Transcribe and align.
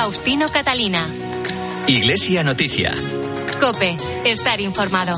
Faustino 0.00 0.48
Catalina. 0.48 1.06
Iglesia 1.86 2.42
Noticia. 2.42 2.94
Cope, 3.60 3.98
estar 4.24 4.58
informado. 4.58 5.14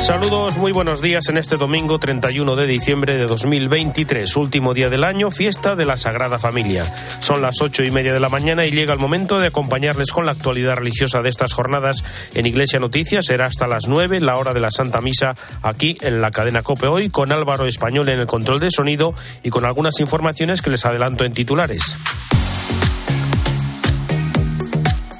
Saludos, 0.00 0.56
muy 0.56 0.72
buenos 0.72 1.00
días 1.00 1.28
en 1.28 1.38
este 1.38 1.56
domingo 1.56 2.00
31 2.00 2.56
de 2.56 2.66
diciembre 2.66 3.16
de 3.16 3.26
2023, 3.26 4.36
último 4.38 4.74
día 4.74 4.90
del 4.90 5.04
año, 5.04 5.30
fiesta 5.30 5.76
de 5.76 5.86
la 5.86 5.98
Sagrada 5.98 6.40
Familia. 6.40 6.84
Son 7.20 7.42
las 7.42 7.60
ocho 7.60 7.84
y 7.84 7.92
media 7.92 8.12
de 8.12 8.18
la 8.18 8.28
mañana 8.28 8.66
y 8.66 8.72
llega 8.72 8.92
el 8.92 8.98
momento 8.98 9.36
de 9.36 9.46
acompañarles 9.46 10.10
con 10.10 10.26
la 10.26 10.32
actualidad 10.32 10.74
religiosa 10.74 11.22
de 11.22 11.28
estas 11.28 11.52
jornadas 11.52 12.02
en 12.34 12.46
Iglesia 12.46 12.80
Noticias. 12.80 13.26
Será 13.26 13.46
hasta 13.46 13.68
las 13.68 13.86
nueve, 13.86 14.18
la 14.18 14.36
hora 14.36 14.52
de 14.52 14.58
la 14.58 14.72
Santa 14.72 15.00
Misa, 15.00 15.36
aquí 15.62 15.96
en 16.00 16.20
la 16.20 16.32
cadena 16.32 16.64
Cope 16.64 16.88
hoy, 16.88 17.08
con 17.08 17.30
Álvaro 17.30 17.66
Español 17.66 18.08
en 18.08 18.18
el 18.18 18.26
control 18.26 18.58
de 18.58 18.72
sonido 18.72 19.14
y 19.44 19.50
con 19.50 19.64
algunas 19.64 20.00
informaciones 20.00 20.60
que 20.60 20.70
les 20.70 20.84
adelanto 20.84 21.24
en 21.24 21.34
titulares. 21.34 21.96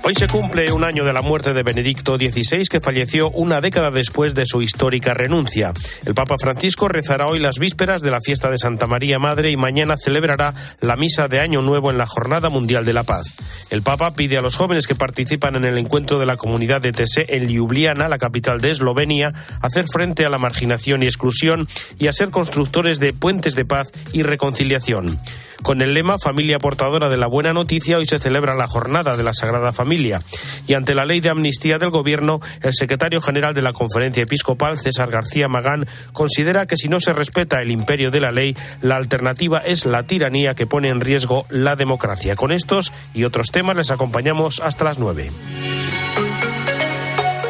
Hoy 0.02 0.14
se 0.14 0.28
cumple 0.28 0.72
un 0.72 0.82
año 0.82 1.04
de 1.04 1.12
la 1.12 1.20
muerte 1.20 1.52
de 1.52 1.62
Benedicto 1.62 2.16
XVI, 2.16 2.64
que 2.64 2.80
falleció 2.80 3.30
una 3.30 3.60
década 3.60 3.90
después 3.90 4.34
de 4.34 4.46
su 4.46 4.62
histórica 4.62 5.12
renuncia. 5.12 5.72
El 6.06 6.14
Papa 6.14 6.36
Francisco 6.40 6.88
rezará 6.88 7.26
hoy 7.26 7.38
las 7.38 7.58
vísperas 7.58 8.00
de 8.00 8.10
la 8.10 8.20
fiesta 8.22 8.50
de 8.50 8.56
Santa 8.56 8.86
María 8.86 9.18
Madre 9.18 9.50
y 9.50 9.58
mañana 9.58 9.96
celebrará 9.98 10.54
la 10.80 10.96
misa 10.96 11.28
de 11.28 11.40
Año 11.40 11.60
Nuevo 11.60 11.90
en 11.90 11.98
la 11.98 12.06
Jornada 12.06 12.48
Mundial 12.48 12.86
de 12.86 12.94
la 12.94 13.04
Paz. 13.04 13.66
El 13.70 13.82
Papa 13.82 14.12
pide 14.12 14.38
a 14.38 14.42
los 14.42 14.56
jóvenes 14.56 14.86
que 14.86 14.94
participan 14.94 15.56
en 15.56 15.66
el 15.66 15.76
encuentro 15.76 16.18
de 16.18 16.26
la 16.26 16.38
comunidad 16.38 16.80
de 16.80 16.92
TC 16.92 17.26
en 17.28 17.44
Ljubljana, 17.48 18.08
la 18.08 18.18
capital 18.18 18.58
de 18.58 18.70
Eslovenia, 18.70 19.34
hacer 19.60 19.84
frente 19.86 20.24
a 20.24 20.30
la 20.30 20.38
marginación 20.38 21.02
y 21.02 21.06
exclusión 21.06 21.68
y 21.98 22.06
a 22.06 22.14
ser 22.14 22.30
constructores 22.30 23.00
de 23.00 23.12
puentes 23.12 23.54
de 23.54 23.66
paz 23.66 23.92
y 24.14 24.22
reconciliación. 24.22 25.20
Con 25.62 25.82
el 25.82 25.94
lema 25.94 26.18
Familia 26.18 26.58
portadora 26.58 27.08
de 27.08 27.16
la 27.16 27.26
buena 27.26 27.52
noticia, 27.52 27.98
hoy 27.98 28.06
se 28.06 28.18
celebra 28.18 28.54
la 28.54 28.66
jornada 28.66 29.16
de 29.16 29.22
la 29.22 29.34
Sagrada 29.34 29.72
Familia. 29.72 30.20
Y 30.66 30.74
ante 30.74 30.94
la 30.94 31.04
ley 31.04 31.20
de 31.20 31.28
amnistía 31.28 31.78
del 31.78 31.90
Gobierno, 31.90 32.40
el 32.62 32.72
secretario 32.72 33.20
general 33.20 33.54
de 33.54 33.62
la 33.62 33.72
Conferencia 33.72 34.22
Episcopal, 34.22 34.78
César 34.78 35.10
García 35.10 35.48
Magán, 35.48 35.86
considera 36.12 36.66
que 36.66 36.76
si 36.76 36.88
no 36.88 37.00
se 37.00 37.12
respeta 37.12 37.60
el 37.62 37.70
imperio 37.70 38.10
de 38.10 38.20
la 38.20 38.30
ley, 38.30 38.56
la 38.82 38.96
alternativa 38.96 39.58
es 39.58 39.86
la 39.86 40.04
tiranía 40.04 40.54
que 40.54 40.66
pone 40.66 40.88
en 40.88 41.00
riesgo 41.00 41.46
la 41.50 41.76
democracia. 41.76 42.34
Con 42.34 42.52
estos 42.52 42.92
y 43.14 43.24
otros 43.24 43.48
temas 43.48 43.76
les 43.76 43.90
acompañamos 43.90 44.60
hasta 44.60 44.84
las 44.84 44.98
nueve. 44.98 45.30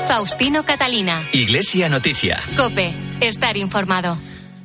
Faustino 0.09 0.65
Catalina. 0.65 1.23
Iglesia 1.33 1.89
Noticia. 1.89 2.41
Cope, 2.57 2.93
estar 3.21 3.57
informado. 3.57 4.19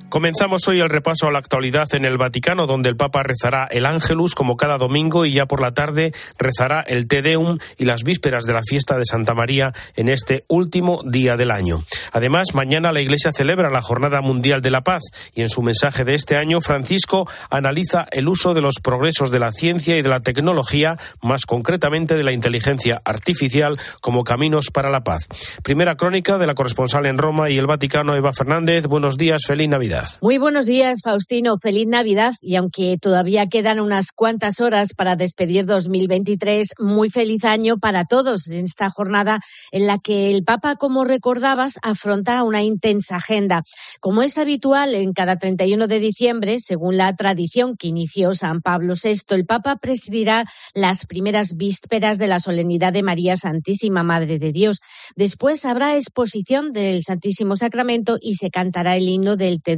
Comenzamos 0.10 0.68
hoy 0.68 0.80
el 0.80 0.90
repaso 0.90 1.28
a 1.28 1.32
la 1.32 1.40
actualidad 1.40 1.94
en 1.94 2.06
el 2.06 2.18
Vaticano, 2.18 2.68
donde 2.68 2.90
el 2.90 2.96
Papa 2.96 3.24
rezará 3.24 3.68
el 3.70 3.86
Ángelus 3.86 4.34
como 4.36 4.56
cada 4.56 4.78
domingo 4.78 5.26
y 5.26 5.34
ya 5.34 5.46
por 5.46 5.62
la 5.62 5.74
tarde 5.74 6.14
rezará 6.38 6.82
el 6.82 7.08
Te 7.08 7.22
Deum 7.22 7.58
y 7.78 7.86
las 7.86 8.04
vísperas 8.04 8.46
de 8.46 8.54
la 8.54 8.62
fiesta 8.64 8.98
de 8.98 9.04
Santa 9.04 9.34
María 9.34 9.74
en 9.96 10.08
este 10.08 10.44
último 10.48 11.02
día 11.06 11.36
del 11.36 11.52
año. 11.52 11.82
Además, 12.14 12.54
mañana 12.54 12.92
la 12.92 13.02
Iglesia 13.02 13.32
celebra 13.32 13.70
la 13.70 13.82
Jornada 13.82 14.22
Mundial 14.22 14.62
de 14.62 14.72
la 14.72 14.82
Paz 14.82 15.02
y 15.34 15.42
en 15.42 15.50
su 15.50 15.62
mensaje 15.62 16.06
de 16.06 16.14
este 16.14 16.38
año, 16.38 16.62
Francisco 16.62 17.28
analiza 17.50 18.08
el 18.12 18.30
uso 18.30 18.54
de 18.54 18.62
los 18.62 18.76
progresos 18.82 19.32
de 19.32 19.40
la 19.40 19.52
ciencia 19.52 19.98
y 19.98 20.02
de 20.02 20.10
la 20.10 20.22
tecnología, 20.22 20.98
más 21.22 21.46
concretamente 21.46 22.16
de 22.16 22.24
la 22.24 22.32
inteligencia 22.32 23.02
artificial, 23.04 23.80
como 24.02 24.24
caminos 24.24 24.72
para 24.72 24.90
la 24.90 25.04
paz. 25.04 25.28
Primera 25.64 25.96
crónica 25.96 26.38
de 26.38 26.48
la 26.48 26.56
corresponsal 26.56 27.06
en 27.06 27.18
Roma 27.18 27.50
y 27.50 27.58
el 27.58 27.68
Vaticano, 27.68 28.16
Eva 28.16 28.34
Fernández. 28.34 28.86
Buenos 28.86 29.18
días, 29.18 29.42
feliz 29.48 29.68
Navidad. 29.68 29.95
Muy 30.22 30.38
buenos 30.38 30.66
días, 30.66 31.00
Faustino. 31.04 31.58
Feliz 31.58 31.88
Navidad. 31.88 32.34
Y 32.42 32.56
aunque 32.56 32.98
todavía 33.00 33.48
quedan 33.48 33.80
unas 33.80 34.12
cuantas 34.12 34.60
horas 34.60 34.94
para 34.94 35.16
despedir 35.16 35.66
2023, 35.66 36.74
muy 36.80 37.10
feliz 37.10 37.46
año 37.46 37.78
para 37.78 38.06
todos 38.06 38.50
en 38.50 38.66
esta 38.66 38.90
jornada 38.90 39.40
en 39.72 39.88
la 39.88 39.98
que 39.98 40.32
el 40.32 40.44
Papa, 40.44 40.76
como 40.76 41.04
recordabas, 41.04 41.80
afronta 41.82 42.44
una 42.44 42.64
intensa 42.64 43.18
agenda. 43.18 43.64
Como 44.00 44.22
es 44.22 44.38
habitual 44.38 44.96
en 44.96 45.14
cada 45.14 45.38
31 45.38 45.88
de 45.88 46.00
diciembre, 46.00 46.60
según 46.60 46.98
la 46.98 47.16
tradición 47.16 47.78
que 47.78 47.88
inició 47.88 48.34
San 48.34 48.62
Pablo 48.62 48.94
VI, 49.02 49.36
el 49.36 49.46
Papa 49.46 49.78
presidirá 49.78 50.46
las 50.74 51.06
primeras 51.06 51.56
vísperas 51.56 52.18
de 52.18 52.28
la 52.28 52.40
solemnidad 52.40 52.94
de 52.94 53.04
María 53.04 53.36
Santísima 53.36 54.04
Madre 54.04 54.40
de 54.40 54.52
Dios. 54.52 54.80
Después 55.16 55.66
habrá 55.66 55.96
exposición 55.96 56.74
del 56.74 57.04
Santísimo 57.04 57.56
Sacramento 57.56 58.18
y 58.22 58.36
se 58.36 58.50
cantará 58.50 58.98
el 58.98 59.08
himno 59.08 59.36
del 59.36 59.62
Te 59.62 59.76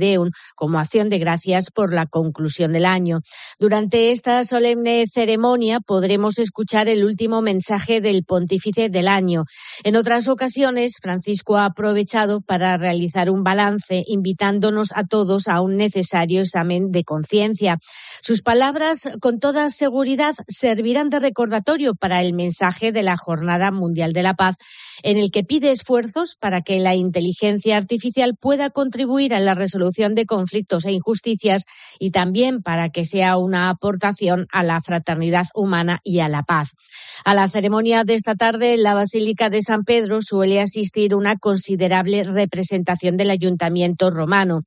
como 0.56 0.80
acción 0.80 1.10
de 1.10 1.20
gracias 1.20 1.72
por 1.72 1.94
la 1.94 2.06
conclusión 2.06 2.74
del 2.74 2.86
año. 2.86 3.20
Durante 3.60 4.12
esta 4.12 4.44
solemne 4.44 5.06
ceremonia 5.08 5.80
podremos 5.80 6.38
escuchar 6.40 6.88
el 6.88 7.04
último 7.04 7.42
mensaje 7.42 8.02
del 8.02 8.24
pontífice 8.24 8.90
del 8.90 9.08
año. 9.08 9.44
En 9.84 9.96
otras 9.96 10.28
ocasiones, 10.28 10.98
Francisco 11.02 11.58
ha 11.58 11.66
aprovechado 11.66 12.42
para 12.42 12.78
realizar 12.78 13.30
un 13.30 13.44
balance, 13.44 14.04
invitándonos 14.08 14.90
a 14.96 15.04
todos 15.04 15.48
a 15.48 15.62
un 15.62 15.78
necesario 15.78 16.42
examen 16.42 16.92
de 16.92 17.04
conciencia. 17.04 17.80
Sus 18.22 18.42
palabras, 18.42 19.10
con 19.20 19.40
toda 19.40 19.70
seguridad, 19.70 20.36
servirán 20.48 21.10
de 21.10 21.20
recordatorio 21.20 21.96
para 21.96 22.22
el 22.22 22.34
mensaje 22.34 22.92
de 22.92 23.04
la 23.04 23.18
Jornada 23.18 23.72
Mundial 23.72 24.14
de 24.14 24.24
la 24.24 24.34
Paz, 24.34 24.56
en 25.04 25.18
el 25.18 25.32
que 25.32 25.44
pide 25.44 25.72
esfuerzos 25.72 26.36
para 26.40 26.62
que 26.62 26.80
la 26.80 26.96
inteligencia 26.96 27.78
artificial 27.78 28.36
pueda 28.40 28.70
contribuir 28.70 29.34
a 29.34 29.40
la 29.40 29.56
resolución 29.56 29.97
de 29.98 30.26
conflictos 30.26 30.86
e 30.86 30.92
injusticias 30.92 31.64
y 32.00 32.12
también 32.12 32.62
para 32.62 32.90
que 32.90 33.04
sea 33.04 33.38
una 33.38 33.70
aportación 33.70 34.46
a 34.52 34.64
la 34.64 34.80
fraternidad 34.82 35.46
humana 35.56 36.00
y 36.04 36.20
a 36.20 36.28
la 36.28 36.44
paz. 36.44 36.72
A 37.26 37.34
la 37.34 37.48
ceremonia 37.48 38.04
de 38.04 38.14
esta 38.14 38.36
tarde 38.36 38.76
en 38.76 38.84
la 38.84 38.94
Basílica 38.94 39.50
de 39.50 39.62
San 39.62 39.84
Pedro 39.84 40.22
suele 40.22 40.62
asistir 40.62 41.16
una 41.16 41.38
considerable 41.38 42.24
representación 42.24 43.18
del 43.18 43.32
Ayuntamiento 43.32 44.12
romano. 44.12 44.62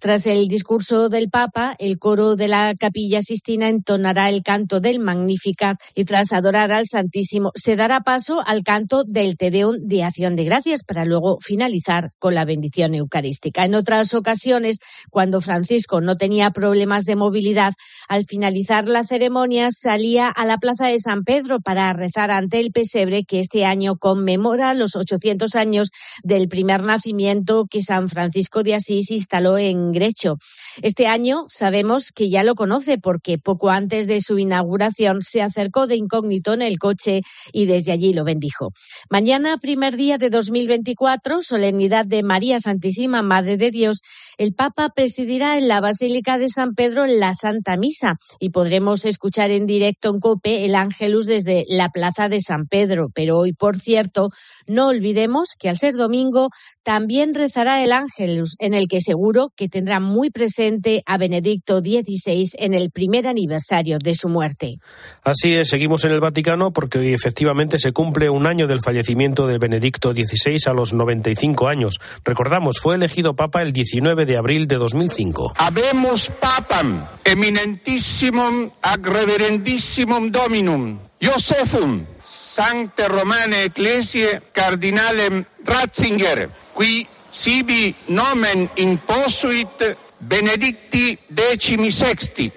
Tras 0.00 0.26
el 0.26 0.48
discurso 0.48 1.08
del 1.08 1.30
Papa, 1.30 1.74
el 1.78 1.98
coro 1.98 2.36
de 2.36 2.48
la 2.48 2.74
Capilla 2.78 3.22
Sistina 3.22 3.68
entonará 3.68 4.28
el 4.28 4.42
canto 4.42 4.80
del 4.80 4.98
Magnificat 4.98 5.78
y 5.94 6.04
tras 6.04 6.32
adorar 6.32 6.72
al 6.72 6.86
Santísimo 6.86 7.52
se 7.54 7.76
dará 7.76 8.00
paso 8.00 8.42
al 8.44 8.62
canto 8.62 9.04
del 9.04 9.36
Te 9.36 9.50
Deum 9.50 9.76
de 9.80 10.04
Acción 10.04 10.36
de 10.36 10.44
Gracias 10.44 10.82
para 10.82 11.04
luego 11.04 11.38
finalizar 11.40 12.10
con 12.18 12.34
la 12.34 12.44
bendición 12.44 12.94
eucarística. 12.94 13.64
En 13.64 13.74
otras 13.74 14.14
ocasiones, 14.14 14.73
cuando 15.10 15.40
Francisco 15.40 16.00
no 16.00 16.16
tenía 16.16 16.50
problemas 16.50 17.04
de 17.04 17.16
movilidad, 17.16 17.72
al 18.08 18.24
finalizar 18.26 18.88
la 18.88 19.04
ceremonia 19.04 19.68
salía 19.70 20.28
a 20.28 20.46
la 20.46 20.58
Plaza 20.58 20.88
de 20.88 20.98
San 20.98 21.24
Pedro 21.24 21.60
para 21.60 21.92
rezar 21.92 22.30
ante 22.30 22.60
el 22.60 22.70
pesebre 22.70 23.24
que 23.24 23.40
este 23.40 23.64
año 23.64 23.96
conmemora 23.96 24.74
los 24.74 24.96
800 24.96 25.54
años 25.54 25.90
del 26.22 26.48
primer 26.48 26.82
nacimiento 26.82 27.66
que 27.70 27.82
San 27.82 28.08
Francisco 28.08 28.62
de 28.62 28.74
Asís 28.74 29.10
instaló 29.10 29.58
en 29.58 29.92
Grecho. 29.92 30.36
Este 30.82 31.06
año 31.06 31.46
sabemos 31.48 32.10
que 32.12 32.30
ya 32.30 32.42
lo 32.42 32.54
conoce 32.54 32.98
porque 32.98 33.38
poco 33.38 33.70
antes 33.70 34.06
de 34.06 34.20
su 34.20 34.38
inauguración 34.38 35.22
se 35.22 35.42
acercó 35.42 35.86
de 35.86 35.96
incógnito 35.96 36.52
en 36.52 36.62
el 36.62 36.78
coche 36.78 37.22
y 37.52 37.66
desde 37.66 37.92
allí 37.92 38.12
lo 38.12 38.24
bendijo. 38.24 38.72
Mañana, 39.10 39.58
primer 39.58 39.96
día 39.96 40.18
de 40.18 40.30
2024, 40.30 41.42
solemnidad 41.42 42.06
de 42.06 42.22
María 42.22 42.58
Santísima 42.58 43.22
Madre 43.22 43.56
de 43.56 43.70
Dios, 43.70 44.00
el 44.36 44.54
Papa 44.64 44.94
presidirá 44.96 45.58
en 45.58 45.68
la 45.68 45.82
Basílica 45.82 46.38
de 46.38 46.48
San 46.48 46.72
Pedro 46.72 47.04
la 47.04 47.34
Santa 47.34 47.76
Misa 47.76 48.16
y 48.40 48.48
podremos 48.48 49.04
escuchar 49.04 49.50
en 49.50 49.66
directo 49.66 50.08
en 50.08 50.20
COPE 50.20 50.64
el 50.64 50.74
Ángelus 50.74 51.26
desde 51.26 51.66
la 51.68 51.90
Plaza 51.90 52.30
de 52.30 52.40
San 52.40 52.64
Pedro. 52.64 53.08
Pero 53.14 53.36
hoy, 53.36 53.52
por 53.52 53.78
cierto, 53.78 54.30
no 54.66 54.88
olvidemos 54.88 55.50
que 55.58 55.68
al 55.68 55.76
ser 55.76 55.96
domingo 55.96 56.48
también 56.82 57.34
rezará 57.34 57.84
el 57.84 57.92
Ángelus, 57.92 58.56
en 58.58 58.72
el 58.72 58.88
que 58.88 59.02
seguro 59.02 59.50
que 59.54 59.68
tendrá 59.68 60.00
muy 60.00 60.30
presente 60.30 61.02
a 61.04 61.18
Benedicto 61.18 61.80
XVI 61.80 62.48
en 62.56 62.72
el 62.72 62.90
primer 62.90 63.26
aniversario 63.26 63.98
de 63.98 64.14
su 64.14 64.30
muerte. 64.30 64.78
Así 65.22 65.52
es, 65.52 65.68
seguimos 65.68 66.06
en 66.06 66.12
el 66.12 66.20
Vaticano 66.20 66.72
porque 66.72 67.00
hoy 67.00 67.12
efectivamente 67.12 67.78
se 67.78 67.92
cumple 67.92 68.30
un 68.30 68.46
año 68.46 68.66
del 68.66 68.80
fallecimiento 68.80 69.46
de 69.46 69.58
Benedicto 69.58 70.12
XVI 70.12 70.56
a 70.70 70.72
los 70.72 70.94
95 70.94 71.68
años. 71.68 72.00
Recordamos, 72.24 72.78
fue 72.80 72.94
elegido 72.94 73.36
Papa 73.36 73.60
el 73.60 73.74
19 73.74 74.24
de 74.24 74.38
abril 74.38 74.53
de 74.62 74.76
2005. 74.76 75.54
Habemos 75.58 76.30
papam 76.40 77.02
eminentissimum 77.24 78.70
ag 78.80 79.02
reverendissimum 79.02 80.30
dominum 80.30 80.98
Josephum 81.20 82.06
Sancte 82.22 83.08
Romane 83.08 83.64
Ecclesiae 83.64 84.40
Cardinalem 84.52 85.44
Ratzinger 85.66 86.48
qui 86.74 87.06
sibi 87.30 87.94
nomen 88.08 88.70
imposuit 88.76 89.82
Benedicti 90.18 91.18
decimi 91.28 91.90
sexti. 91.90 92.50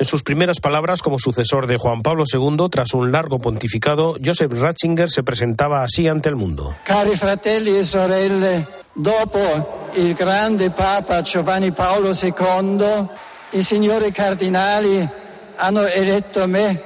En 0.00 0.06
sus 0.06 0.22
primeras 0.22 0.60
palabras 0.60 1.02
como 1.02 1.18
sucesor 1.18 1.66
de 1.66 1.76
Juan 1.76 2.00
Pablo 2.00 2.24
II, 2.24 2.70
tras 2.70 2.94
un 2.94 3.12
largo 3.12 3.38
pontificado, 3.38 4.16
Joseph 4.24 4.52
Ratzinger 4.52 5.10
se 5.10 5.22
presentaba 5.22 5.84
así 5.84 6.08
ante 6.08 6.30
el 6.30 6.36
mundo. 6.36 6.74
Cari 6.84 7.16
fratelli 7.16 7.76
e 7.76 7.84
sorelle, 7.84 8.66
dopo 8.92 9.88
il 9.94 10.14
grande 10.14 10.70
Papa 10.70 11.22
Giovanni 11.22 11.72
Paolo 11.72 12.10
II, 12.10 13.08
i 13.50 13.62
signori 13.62 14.12
cardinali 14.12 15.08
hanno 15.56 15.84
eletto 15.84 16.46
me 16.46 16.80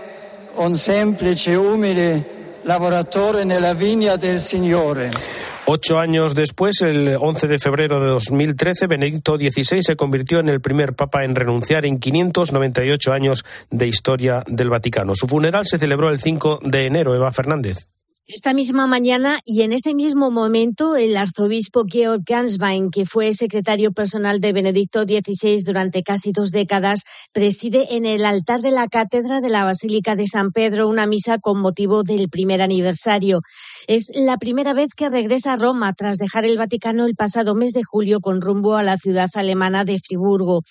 un 0.55 0.75
semplice 0.77 1.55
umile 1.55 2.61
lavoratore 2.63 3.45
nella 3.45 3.75
vigna 3.75 4.17
del 4.17 4.41
Signore. 4.41 5.11
Ocho 5.67 5.99
años 5.99 6.35
después, 6.35 6.83
el 6.83 7.17
11 7.19 7.49
de 7.49 7.59
febrero 7.59 7.99
de 7.99 8.09
2013, 8.09 8.87
Benedicto 8.87 9.37
XVI 9.37 9.83
se 9.83 9.97
convirtió 9.97 10.39
en 10.39 10.51
el 10.51 10.61
primer 10.61 10.95
papa 10.95 11.25
en 11.25 11.35
renunciar 11.35 11.87
en 11.87 11.99
598 11.99 13.13
años 13.13 13.45
de 13.71 13.87
historia 13.87 14.43
del 14.47 14.69
Vaticano. 14.69 15.15
Su 15.15 15.27
funeral 15.27 15.65
se 15.65 15.79
celebró 15.79 16.11
el 16.11 16.21
5 16.21 16.61
de 16.63 16.85
enero. 16.85 17.15
Eva 17.15 17.33
Fernández. 17.33 17.89
Esta 18.27 18.55
misma 18.55 18.87
mañana 18.87 19.41
y 19.45 19.61
en 19.61 19.73
este 19.75 19.95
mismo 19.95 20.31
momento, 20.31 20.97
el 20.97 21.15
arzobispo 21.15 21.85
Georg 21.87 22.23
Ganswein, 22.25 22.91
que 22.91 23.05
fue 23.05 23.35
secretario 23.35 23.93
personal 23.93 24.41
de 24.41 24.55
Benedicto 24.55 25.03
XVI 25.03 25.63
durante 25.63 26.03
casi 26.03 26.33
dos 26.33 26.51
décadas, 26.51 27.03
preside 27.35 27.97
en 27.97 28.07
el 28.07 28.25
altar 28.25 28.63
de 28.63 28.71
la 28.71 28.89
cátedra 28.89 29.43
de 29.43 29.51
la 29.51 29.65
Basílica 29.65 30.17
de 30.17 30.27
San 30.27 30.53
Pedro 30.53 30.89
una 30.89 31.07
misa 31.07 31.37
con 31.37 31.61
motivo 31.61 32.03
del 32.03 32.31
primer 32.31 32.63
aniversario. 32.63 33.43
Es 33.89 34.11
la 34.15 34.39
primera 34.39 34.73
vez 34.73 34.95
que 34.97 35.11
regresa 35.11 35.53
a 35.53 35.57
Roma 35.57 35.93
tras 35.93 36.17
dejar 36.17 36.47
el 36.47 36.57
Vaticano 36.57 37.05
el 37.05 37.17
pasado 37.17 37.55
mes 37.55 37.75
de 37.75 37.85
julio 37.85 38.21
con 38.21 38.41
rumbo 38.41 38.77
a 38.77 38.83
la 38.83 38.97
ciudad 38.97 39.29
alemana 39.35 39.85
de 39.85 39.99
Friburgo. 39.99 40.63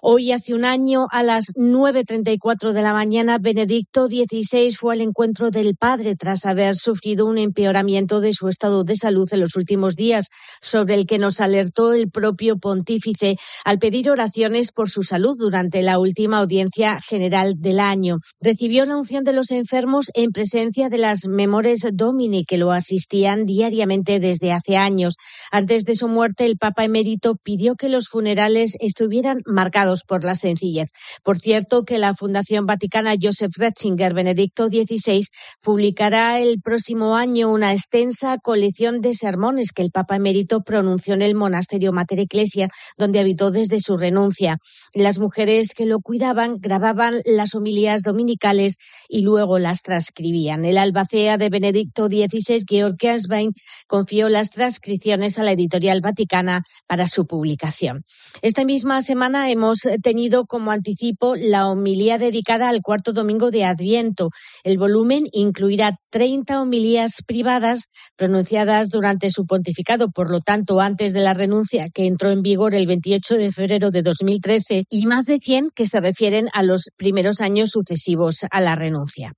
Hoy, 0.00 0.30
hace 0.30 0.54
un 0.54 0.64
año, 0.64 1.08
a 1.10 1.24
las 1.24 1.46
9.34 1.56 2.70
de 2.70 2.82
la 2.82 2.92
mañana, 2.92 3.38
Benedicto 3.38 4.06
XVI 4.06 4.70
fue 4.70 4.94
al 4.94 5.00
encuentro 5.00 5.50
del 5.50 5.74
padre 5.74 6.14
tras 6.14 6.46
haber 6.46 6.76
sufrido 6.76 6.99
un 7.22 7.38
empeoramiento 7.38 8.20
de 8.20 8.32
su 8.32 8.48
estado 8.48 8.84
de 8.84 8.94
salud 8.94 9.28
en 9.32 9.40
los 9.40 9.56
últimos 9.56 9.96
días, 9.96 10.26
sobre 10.60 10.94
el 10.94 11.06
que 11.06 11.18
nos 11.18 11.40
alertó 11.40 11.92
el 11.92 12.10
propio 12.10 12.58
pontífice 12.58 13.36
al 13.64 13.78
pedir 13.78 14.10
oraciones 14.10 14.72
por 14.72 14.88
su 14.90 15.02
salud 15.02 15.36
durante 15.38 15.82
la 15.82 15.98
última 15.98 16.38
audiencia 16.38 16.98
general 17.06 17.54
del 17.58 17.80
año. 17.80 18.18
Recibió 18.40 18.84
la 18.86 18.96
unción 18.96 19.24
de 19.24 19.32
los 19.32 19.50
enfermos 19.50 20.10
en 20.14 20.30
presencia 20.30 20.88
de 20.88 20.98
las 20.98 21.26
Memores 21.26 21.86
Domini, 21.92 22.44
que 22.44 22.58
lo 22.58 22.72
asistían 22.72 23.44
diariamente 23.44 24.20
desde 24.20 24.52
hace 24.52 24.76
años. 24.76 25.14
Antes 25.50 25.84
de 25.84 25.94
su 25.94 26.08
muerte, 26.08 26.46
el 26.46 26.58
Papa 26.58 26.84
emérito 26.84 27.36
pidió 27.42 27.74
que 27.76 27.88
los 27.88 28.08
funerales 28.08 28.76
estuvieran 28.80 29.38
marcados 29.46 30.02
por 30.06 30.24
la 30.24 30.34
sencillez. 30.34 30.90
Por 31.24 31.38
cierto, 31.38 31.84
que 31.84 31.98
la 31.98 32.14
Fundación 32.14 32.66
Vaticana 32.66 33.14
Joseph 33.20 33.52
Ratzinger 33.56 34.14
Benedicto 34.14 34.66
XVI 34.66 35.22
publicará 35.62 36.40
el 36.40 36.60
próximo 36.60 36.89
año 36.90 37.52
una 37.52 37.72
extensa 37.72 38.38
colección 38.38 39.00
de 39.00 39.14
sermones 39.14 39.72
que 39.72 39.82
el 39.82 39.90
Papa 39.90 40.16
emérito 40.16 40.62
pronunció 40.62 41.14
en 41.14 41.22
el 41.22 41.34
monasterio 41.34 41.92
Mater 41.92 42.18
Ecclesia, 42.18 42.68
donde 42.98 43.20
habitó 43.20 43.50
desde 43.50 43.78
su 43.78 43.96
renuncia. 43.96 44.58
Las 44.92 45.18
mujeres 45.18 45.72
que 45.74 45.86
lo 45.86 46.00
cuidaban 46.00 46.56
grababan 46.58 47.22
las 47.24 47.54
homilías 47.54 48.02
dominicales 48.02 48.76
y 49.08 49.22
luego 49.22 49.58
las 49.58 49.82
transcribían. 49.82 50.64
El 50.64 50.78
albacea 50.78 51.38
de 51.38 51.48
Benedicto 51.48 52.08
XVI, 52.08 52.64
Georg 52.68 52.96
Ganswein, 53.00 53.52
confió 53.86 54.28
las 54.28 54.50
transcripciones 54.50 55.38
a 55.38 55.44
la 55.44 55.52
editorial 55.52 56.00
Vaticana 56.00 56.62
para 56.88 57.06
su 57.06 57.24
publicación. 57.24 58.02
Esta 58.42 58.64
misma 58.64 59.00
semana 59.00 59.50
hemos 59.50 59.88
tenido 60.02 60.44
como 60.46 60.72
anticipo 60.72 61.36
la 61.36 61.68
homilía 61.68 62.18
dedicada 62.18 62.68
al 62.68 62.82
cuarto 62.82 63.12
domingo 63.12 63.50
de 63.52 63.64
Adviento. 63.64 64.30
El 64.64 64.76
volumen 64.78 65.24
incluirá 65.32 65.96
30 66.10 66.60
homilías 66.60 66.79
privadas 67.26 67.88
pronunciadas 68.16 68.88
durante 68.88 69.30
su 69.30 69.46
pontificado, 69.46 70.10
por 70.10 70.30
lo 70.30 70.40
tanto, 70.40 70.80
antes 70.80 71.12
de 71.12 71.20
la 71.20 71.34
renuncia 71.34 71.88
que 71.92 72.06
entró 72.06 72.30
en 72.30 72.42
vigor 72.42 72.74
el 72.74 72.86
28 72.86 73.36
de 73.36 73.52
febrero 73.52 73.90
de 73.90 74.02
2013 74.02 74.84
y 74.88 75.06
más 75.06 75.26
de 75.26 75.38
100 75.40 75.70
que 75.74 75.86
se 75.86 76.00
refieren 76.00 76.48
a 76.52 76.62
los 76.62 76.90
primeros 76.96 77.40
años 77.40 77.70
sucesivos 77.70 78.46
a 78.50 78.60
la 78.60 78.76
renuncia. 78.76 79.32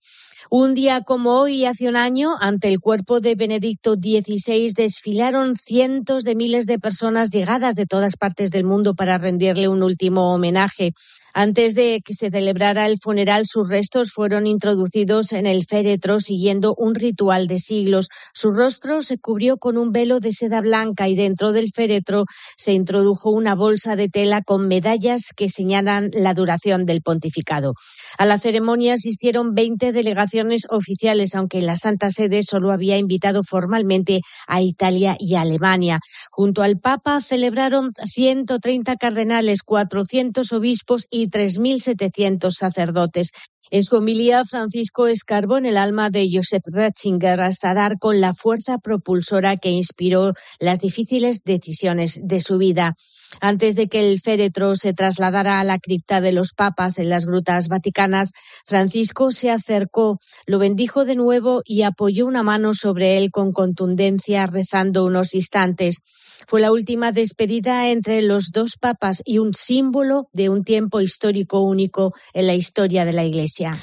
Un 0.51 0.75
día 0.75 1.03
como 1.03 1.39
hoy, 1.41 1.65
hace 1.65 1.89
un 1.89 1.97
año, 1.97 2.31
ante 2.39 2.69
el 2.69 2.81
cuerpo 2.81 3.21
de 3.21 3.35
Benedicto 3.37 3.95
XVI 3.95 4.73
desfilaron 4.75 5.57
cientos 5.57 6.25
de 6.25 6.35
miles 6.35 6.67
de 6.67 6.79
personas 6.79 7.31
llegadas 7.31 7.75
de 7.75 7.87
todas 7.87 8.17
partes 8.17 8.51
del 8.51 8.65
mundo 8.65 8.95
para 8.95 9.19
rendirle 9.19 9.69
un 9.69 9.83
último 9.83 10.35
homenaje. 10.35 10.93
Antes 11.35 11.75
de 11.75 12.03
que 12.05 12.13
se 12.13 12.31
celebrara 12.31 12.87
el 12.87 12.99
funeral, 12.99 13.45
sus 13.47 13.69
restos 13.69 14.13
fueron 14.13 14.47
introducidos 14.47 15.33
en 15.33 15.47
el 15.47 15.65
féretro 15.65 16.21
siguiendo 16.21 16.75
un 16.77 16.95
ritual 16.95 17.47
de 17.47 17.59
siglos. 17.59 18.09
Su 18.35 18.51
rostro 18.51 19.01
se 19.01 19.17
cubrió 19.19 19.57
con 19.57 19.79
un 19.79 19.93
velo 19.93 20.21
de 20.21 20.33
seda 20.33 20.61
blanca 20.61 21.09
y 21.09 21.17
dentro 21.17 21.53
del 21.53 21.71
féretro 21.75 22.27
se 22.59 22.75
introdujo 22.75 23.31
una 23.31 23.55
bolsa 23.55 23.97
de 23.97 24.11
tela 24.11 24.43
con 24.43 24.69
medallas 24.69 25.33
que 25.35 25.49
señalan 25.49 26.11
la 26.13 26.35
duración 26.35 26.85
del 26.85 27.01
pontificado. 27.01 27.75
A 28.19 28.27
la 28.27 28.37
ceremonia 28.37 28.95
asistieron 28.95 29.55
20 29.55 29.93
delegaciones 29.93 30.67
oficiales, 30.69 31.35
aunque 31.35 31.63
la 31.63 31.77
Santa 31.77 32.11
Sede 32.11 32.43
solo 32.43 32.73
había 32.73 32.99
invitado 32.99 33.43
formalmente 33.43 34.21
a 34.47 34.61
Italia 34.61 35.17
y 35.19 35.37
Alemania. 35.37 36.01
Junto 36.31 36.63
al 36.63 36.79
Papa 36.79 37.23
celebraron 37.23 37.93
130 38.05 38.97
cardenales, 38.97 39.63
400 39.63 40.53
obispos 40.53 41.07
y 41.11 41.22
y 41.23 41.29
3.700 41.31 42.51
sacerdotes. 42.51 43.31
En 43.71 43.83
su 43.83 43.97
homilía, 43.97 44.45
Francisco 44.45 45.07
escarbó 45.07 45.57
en 45.57 45.65
el 45.65 45.79
alma 45.79 46.11
de 46.11 46.29
Joseph 46.31 46.65
Ratzinger 46.67 47.41
hasta 47.41 47.73
dar 47.73 47.99
con 47.99 48.21
la 48.21 48.35
fuerza 48.35 48.77
propulsora 48.79 49.57
que 49.57 49.71
inspiró 49.71 50.35
las 50.61 50.81
difíciles 50.81 51.43
decisiones 51.43 52.21
de 52.23 52.41
su 52.41 52.59
vida. 52.59 52.97
Antes 53.41 53.75
de 53.75 53.89
que 53.89 54.07
el 54.07 54.21
féretro 54.21 54.77
se 54.77 54.93
trasladara 54.93 55.59
a 55.59 55.65
la 55.65 55.79
cripta 55.79 56.21
de 56.21 56.33
los 56.33 56.53
papas 56.53 56.99
en 56.99 57.09
las 57.09 57.25
grutas 57.25 57.69
vaticanas, 57.69 58.33
Francisco 58.67 59.31
se 59.31 59.51
acercó, 59.51 60.19
lo 60.47 60.59
bendijo 60.59 61.07
de 61.07 61.15
nuevo 61.15 61.63
y 61.65 61.83
apoyó 61.83 62.27
una 62.27 62.43
mano 62.43 62.75
sobre 62.75 63.17
él 63.17 63.31
con 63.31 63.53
contundencia, 63.53 64.47
rezando 64.47 65.07
unos 65.07 65.35
instantes. 65.35 66.03
Fue 66.47 66.61
la 66.61 66.73
última 66.73 67.13
despedida 67.13 67.91
entre 67.91 68.23
los 68.23 68.51
dos 68.53 68.77
papas 68.81 69.23
y 69.25 69.39
un 69.39 69.55
símbolo 69.55 70.27
de 70.33 70.49
un 70.49 70.65
tiempo 70.65 71.01
histórico 71.01 71.61
único 71.61 72.15
en 72.33 72.47
la 72.47 72.55
historia 72.55 73.05
de 73.05 73.13
la 73.13 73.25
Iglesia. 73.25 73.77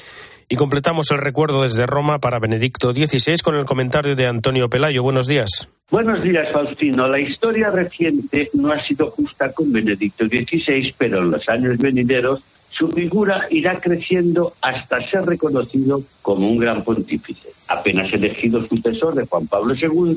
Y 0.52 0.56
completamos 0.56 1.12
el 1.12 1.18
recuerdo 1.18 1.62
desde 1.62 1.86
Roma 1.86 2.18
para 2.18 2.40
Benedicto 2.40 2.92
XVI 2.92 3.38
con 3.38 3.54
el 3.54 3.64
comentario 3.64 4.16
de 4.16 4.26
Antonio 4.26 4.68
Pelayo. 4.68 5.04
Buenos 5.04 5.28
días. 5.28 5.68
Buenos 5.90 6.22
días, 6.24 6.50
Faustino. 6.52 7.06
La 7.06 7.20
historia 7.20 7.70
reciente 7.70 8.50
no 8.54 8.72
ha 8.72 8.82
sido 8.82 9.10
justa 9.12 9.52
con 9.52 9.72
Benedicto 9.72 10.26
XVI, 10.26 10.92
pero 10.98 11.18
en 11.18 11.30
los 11.30 11.48
años 11.48 11.78
venideros 11.78 12.42
su 12.68 12.88
figura 12.88 13.46
irá 13.50 13.76
creciendo 13.76 14.54
hasta 14.62 15.04
ser 15.04 15.24
reconocido 15.24 16.00
como 16.22 16.48
un 16.48 16.58
gran 16.58 16.82
pontífice. 16.82 17.50
Apenas 17.68 18.12
elegido 18.12 18.66
sucesor 18.66 19.14
de 19.14 19.26
Juan 19.26 19.46
Pablo 19.46 19.74
II, 19.74 20.16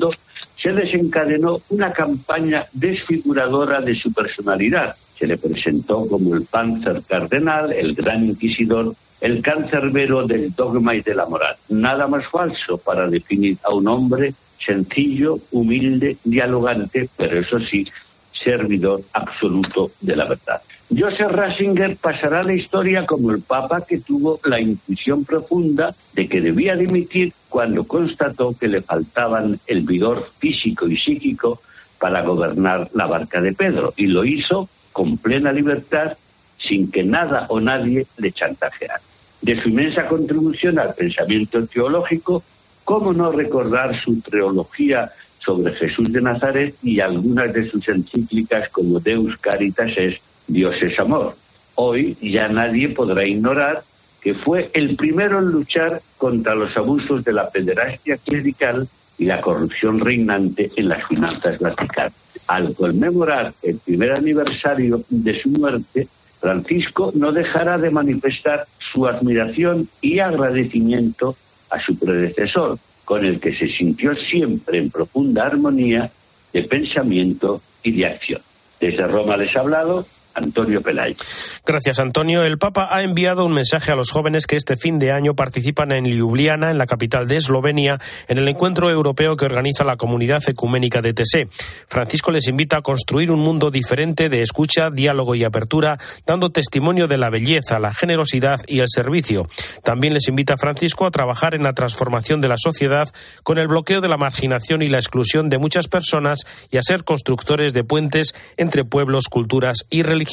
se 0.56 0.72
desencadenó 0.72 1.60
una 1.70 1.92
campaña 1.92 2.64
desfiguradora 2.72 3.80
de 3.80 3.94
su 3.94 4.12
personalidad. 4.12 4.94
Se 5.18 5.26
le 5.26 5.36
presentó 5.36 6.06
como 6.06 6.34
el 6.34 6.44
Panzer 6.44 7.02
Cardenal, 7.06 7.72
el 7.72 7.94
Gran 7.94 8.24
Inquisidor, 8.24 8.94
el 9.20 9.40
cancerbero 9.42 10.26
del 10.26 10.54
dogma 10.54 10.94
y 10.94 11.00
de 11.00 11.14
la 11.14 11.26
moral. 11.26 11.56
Nada 11.68 12.06
más 12.06 12.26
falso 12.28 12.78
para 12.78 13.08
definir 13.08 13.56
a 13.62 13.74
un 13.74 13.88
hombre 13.88 14.34
sencillo, 14.64 15.38
humilde, 15.52 16.16
dialogante, 16.24 17.08
pero 17.16 17.40
eso 17.40 17.58
sí, 17.58 17.86
servidor 18.32 19.02
absoluto 19.12 19.90
de 20.00 20.16
la 20.16 20.26
verdad. 20.26 20.60
Joseph 20.96 21.32
Ratzinger 21.32 21.96
pasará 21.96 22.40
a 22.40 22.44
la 22.44 22.52
historia 22.52 23.04
como 23.04 23.32
el 23.32 23.40
papa 23.40 23.84
que 23.84 23.98
tuvo 23.98 24.38
la 24.44 24.60
intuición 24.60 25.24
profunda 25.24 25.92
de 26.12 26.28
que 26.28 26.40
debía 26.40 26.76
dimitir 26.76 27.32
cuando 27.48 27.84
constató 27.84 28.56
que 28.56 28.68
le 28.68 28.80
faltaban 28.80 29.58
el 29.66 29.80
vigor 29.80 30.28
físico 30.38 30.86
y 30.86 30.96
psíquico 30.96 31.60
para 31.98 32.22
gobernar 32.22 32.90
la 32.94 33.06
barca 33.06 33.40
de 33.40 33.54
Pedro, 33.54 33.92
y 33.96 34.06
lo 34.06 34.24
hizo 34.24 34.68
con 34.92 35.18
plena 35.18 35.52
libertad, 35.52 36.16
sin 36.58 36.90
que 36.90 37.02
nada 37.02 37.46
o 37.48 37.60
nadie 37.60 38.06
le 38.18 38.30
chantajeara. 38.30 39.00
De 39.42 39.60
su 39.60 39.70
inmensa 39.70 40.06
contribución 40.06 40.78
al 40.78 40.94
pensamiento 40.94 41.66
teológico, 41.66 42.44
¿cómo 42.84 43.12
no 43.12 43.32
recordar 43.32 43.98
su 44.00 44.20
teología 44.20 45.10
sobre 45.38 45.74
Jesús 45.74 46.12
de 46.12 46.20
Nazaret 46.20 46.76
y 46.82 47.00
algunas 47.00 47.52
de 47.52 47.68
sus 47.68 47.88
encíclicas 47.88 48.70
como 48.70 49.00
Deus 49.00 49.36
Caritas 49.38 49.90
es 49.96 50.20
Dios 50.46 50.76
es 50.82 50.98
amor. 50.98 51.34
Hoy 51.76 52.16
ya 52.20 52.48
nadie 52.48 52.88
podrá 52.88 53.26
ignorar 53.26 53.82
que 54.20 54.34
fue 54.34 54.70
el 54.72 54.96
primero 54.96 55.38
en 55.38 55.46
luchar 55.46 56.00
contra 56.16 56.54
los 56.54 56.74
abusos 56.76 57.22
de 57.24 57.32
la 57.32 57.50
pederastia 57.50 58.16
clerical 58.16 58.88
y 59.18 59.26
la 59.26 59.40
corrupción 59.40 60.00
reinante 60.00 60.70
en 60.76 60.88
las 60.88 61.06
finanzas 61.06 61.58
vaticanas. 61.58 62.14
Al 62.46 62.74
conmemorar 62.74 63.52
el 63.62 63.78
primer 63.78 64.12
aniversario 64.12 65.02
de 65.08 65.40
su 65.40 65.50
muerte, 65.50 66.08
Francisco 66.40 67.12
no 67.14 67.32
dejará 67.32 67.78
de 67.78 67.90
manifestar 67.90 68.66
su 68.78 69.06
admiración 69.06 69.88
y 70.00 70.18
agradecimiento 70.18 71.36
a 71.70 71.80
su 71.80 71.98
predecesor, 71.98 72.78
con 73.04 73.24
el 73.24 73.40
que 73.40 73.54
se 73.54 73.68
sintió 73.68 74.14
siempre 74.14 74.78
en 74.78 74.90
profunda 74.90 75.46
armonía 75.46 76.10
de 76.52 76.62
pensamiento 76.62 77.60
y 77.82 77.92
de 77.92 78.06
acción. 78.06 78.40
Desde 78.80 79.06
Roma 79.06 79.36
les 79.36 79.54
ha 79.56 79.60
hablado 79.60 80.06
Antonio 80.34 80.80
Pelay. 80.80 81.16
Gracias, 81.64 81.98
Antonio. 81.98 82.42
El 82.42 82.58
Papa 82.58 82.88
ha 82.90 83.02
enviado 83.02 83.44
un 83.44 83.52
mensaje 83.52 83.92
a 83.92 83.96
los 83.96 84.10
jóvenes 84.10 84.46
que 84.46 84.56
este 84.56 84.76
fin 84.76 84.98
de 84.98 85.12
año 85.12 85.34
participan 85.34 85.92
en 85.92 86.04
Ljubljana, 86.04 86.70
en 86.70 86.78
la 86.78 86.86
capital 86.86 87.28
de 87.28 87.36
Eslovenia, 87.36 88.00
en 88.28 88.38
el 88.38 88.48
encuentro 88.48 88.90
europeo 88.90 89.36
que 89.36 89.44
organiza 89.44 89.84
la 89.84 89.96
comunidad 89.96 90.42
ecuménica 90.46 91.00
de 91.00 91.14
TSE. 91.14 91.48
Francisco 91.86 92.30
les 92.30 92.48
invita 92.48 92.78
a 92.78 92.82
construir 92.82 93.30
un 93.30 93.40
mundo 93.40 93.70
diferente 93.70 94.28
de 94.28 94.42
escucha, 94.42 94.88
diálogo 94.90 95.34
y 95.34 95.44
apertura, 95.44 95.98
dando 96.26 96.50
testimonio 96.50 97.06
de 97.06 97.18
la 97.18 97.30
belleza, 97.30 97.78
la 97.78 97.92
generosidad 97.92 98.60
y 98.66 98.80
el 98.80 98.88
servicio. 98.88 99.46
También 99.82 100.14
les 100.14 100.28
invita 100.28 100.54
a 100.54 100.58
Francisco 100.58 101.06
a 101.06 101.10
trabajar 101.10 101.54
en 101.54 101.62
la 101.62 101.72
transformación 101.72 102.40
de 102.40 102.48
la 102.48 102.58
sociedad 102.58 103.08
con 103.42 103.58
el 103.58 103.68
bloqueo 103.68 104.00
de 104.00 104.08
la 104.08 104.16
marginación 104.16 104.82
y 104.82 104.88
la 104.88 104.98
exclusión 104.98 105.48
de 105.48 105.58
muchas 105.58 105.88
personas 105.88 106.40
y 106.70 106.78
a 106.78 106.82
ser 106.82 107.04
constructores 107.04 107.72
de 107.72 107.84
puentes 107.84 108.34
entre 108.56 108.84
pueblos, 108.84 109.28
culturas 109.28 109.86
y 109.90 110.02
religiones. 110.02 110.23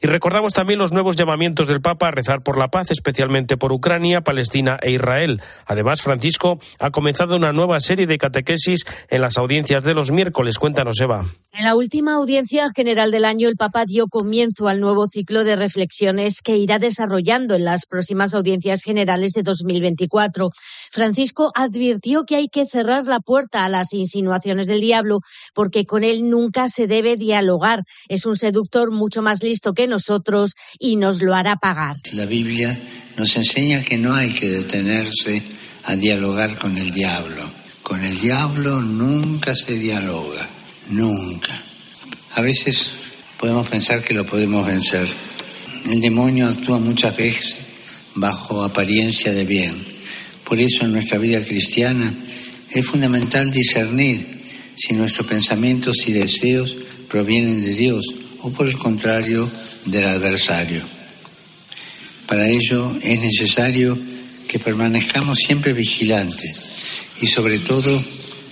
Y 0.00 0.06
recordamos 0.06 0.52
también 0.52 0.78
los 0.78 0.92
nuevos 0.92 1.16
llamamientos 1.16 1.66
del 1.66 1.80
Papa 1.80 2.08
a 2.08 2.10
rezar 2.10 2.42
por 2.42 2.58
la 2.58 2.68
paz, 2.68 2.90
especialmente 2.90 3.56
por 3.56 3.72
Ucrania, 3.72 4.20
Palestina 4.20 4.78
e 4.82 4.92
Israel. 4.92 5.40
Además, 5.66 6.02
Francisco 6.02 6.58
ha 6.78 6.90
comenzado 6.90 7.36
una 7.36 7.52
nueva 7.52 7.80
serie 7.80 8.06
de 8.06 8.18
catequesis 8.18 8.84
en 9.08 9.22
las 9.22 9.38
audiencias 9.38 9.82
de 9.82 9.94
los 9.94 10.10
miércoles. 10.10 10.58
Cuéntanos, 10.58 11.00
Eva. 11.00 11.24
En 11.52 11.64
la 11.64 11.76
última 11.76 12.14
audiencia 12.14 12.68
general 12.74 13.12
del 13.12 13.24
año, 13.24 13.48
el 13.48 13.56
Papa 13.56 13.84
dio 13.86 14.08
comienzo 14.08 14.66
al 14.66 14.80
nuevo 14.80 15.06
ciclo 15.06 15.44
de 15.44 15.56
reflexiones 15.56 16.42
que 16.42 16.56
irá 16.56 16.78
desarrollando 16.78 17.54
en 17.54 17.64
las 17.64 17.86
próximas 17.86 18.34
audiencias 18.34 18.82
generales 18.82 19.32
de 19.32 19.42
2024. 19.42 20.50
Francisco 20.90 21.52
advirtió 21.54 22.24
que 22.24 22.36
hay 22.36 22.48
que 22.48 22.66
cerrar 22.66 23.06
la 23.06 23.20
puerta 23.20 23.64
a 23.64 23.68
las 23.68 23.92
insinuaciones 23.92 24.66
del 24.66 24.80
diablo 24.80 25.20
porque 25.54 25.86
con 25.86 26.02
él 26.02 26.28
nunca 26.28 26.68
se 26.68 26.86
debe 26.86 27.16
dialogar. 27.16 27.82
Es 28.08 28.26
un 28.26 28.36
seductor 28.36 28.83
mucho 28.90 29.22
más 29.22 29.42
listo 29.42 29.74
que 29.74 29.86
nosotros 29.86 30.54
y 30.78 30.96
nos 30.96 31.22
lo 31.22 31.34
hará 31.34 31.56
pagar. 31.56 31.96
La 32.12 32.26
Biblia 32.26 32.78
nos 33.16 33.36
enseña 33.36 33.82
que 33.82 33.98
no 33.98 34.14
hay 34.14 34.34
que 34.34 34.48
detenerse 34.48 35.42
a 35.84 35.96
dialogar 35.96 36.56
con 36.58 36.76
el 36.76 36.90
diablo. 36.92 37.48
Con 37.82 38.02
el 38.02 38.18
diablo 38.18 38.80
nunca 38.80 39.54
se 39.54 39.78
dialoga, 39.78 40.48
nunca. 40.90 41.52
A 42.32 42.40
veces 42.40 42.90
podemos 43.38 43.68
pensar 43.68 44.02
que 44.02 44.14
lo 44.14 44.24
podemos 44.24 44.66
vencer. 44.66 45.06
El 45.90 46.00
demonio 46.00 46.48
actúa 46.48 46.78
muchas 46.78 47.16
veces 47.16 47.56
bajo 48.14 48.62
apariencia 48.62 49.32
de 49.32 49.44
bien. 49.44 49.74
Por 50.44 50.58
eso 50.60 50.84
en 50.84 50.92
nuestra 50.92 51.18
vida 51.18 51.44
cristiana 51.44 52.12
es 52.70 52.86
fundamental 52.86 53.50
discernir 53.50 54.42
si 54.76 54.94
nuestros 54.94 55.26
pensamientos 55.26 56.08
y 56.08 56.12
deseos 56.12 56.76
provienen 57.08 57.62
de 57.62 57.74
Dios 57.74 58.04
o 58.44 58.50
por 58.50 58.68
el 58.68 58.76
contrario 58.76 59.50
del 59.86 60.04
adversario. 60.04 60.82
Para 62.26 62.46
ello 62.46 62.94
es 63.02 63.18
necesario 63.20 63.98
que 64.46 64.58
permanezcamos 64.58 65.38
siempre 65.38 65.72
vigilantes 65.72 67.04
y 67.22 67.26
sobre 67.26 67.58
todo 67.58 68.04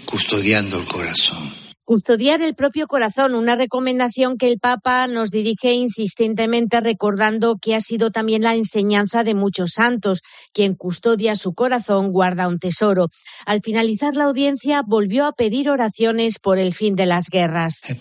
custodiando 0.07 0.79
el 0.79 0.87
corazón. 0.87 1.62
Custodiar 1.93 2.41
el 2.41 2.55
propio 2.55 2.87
corazón, 2.87 3.35
una 3.35 3.55
recomendación 3.55 4.39
que 4.39 4.49
el 4.49 4.59
Papa 4.59 5.07
nos 5.09 5.31
dirige 5.31 5.75
insistentemente 5.75 6.81
recordando 6.81 7.59
que 7.61 7.75
ha 7.75 7.81
sido 7.81 8.11
también 8.11 8.41
la 8.41 8.55
enseñanza 8.55 9.25
de 9.25 9.35
muchos 9.35 9.73
santos. 9.75 10.23
Quien 10.55 10.75
custodia 10.75 11.37
su 11.37 11.53
corazón 11.53 12.11
guarda 12.11 12.49
un 12.49 12.59
tesoro. 12.59 13.09
Al 13.45 13.61
finalizar 13.61 14.17
la 14.17 14.25
audiencia 14.25 14.81
volvió 14.87 15.27
a 15.27 15.33
pedir 15.33 15.69
oraciones 15.69 16.39
por 16.39 16.57
el 16.59 16.73
fin 16.73 16.97
de 16.97 17.05
las 17.05 17.29
guerras. 17.29 17.83
E 17.87 17.95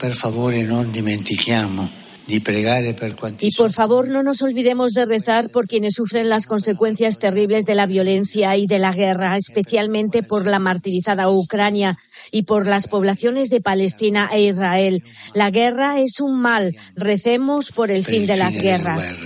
y 3.39 3.51
por 3.51 3.71
favor, 3.73 4.07
no 4.07 4.23
nos 4.23 4.41
olvidemos 4.41 4.93
de 4.93 5.05
rezar 5.05 5.49
por 5.49 5.67
quienes 5.67 5.95
sufren 5.95 6.29
las 6.29 6.47
consecuencias 6.47 7.19
terribles 7.19 7.65
de 7.65 7.75
la 7.75 7.85
violencia 7.85 8.55
y 8.55 8.67
de 8.67 8.79
la 8.79 8.93
guerra, 8.93 9.35
especialmente 9.35 10.23
por 10.23 10.45
la 10.45 10.59
martirizada 10.59 11.29
Ucrania 11.29 11.97
y 12.31 12.43
por 12.43 12.67
las 12.67 12.87
poblaciones 12.87 13.49
de 13.49 13.61
Palestina 13.61 14.29
e 14.31 14.43
Israel. 14.43 15.03
La 15.33 15.51
guerra 15.51 15.99
es 15.99 16.19
un 16.21 16.41
mal. 16.41 16.75
Recemos 16.95 17.71
por 17.71 17.91
el 17.91 18.05
fin 18.05 18.25
de 18.27 18.37
las 18.37 18.57
guerras. 18.57 19.19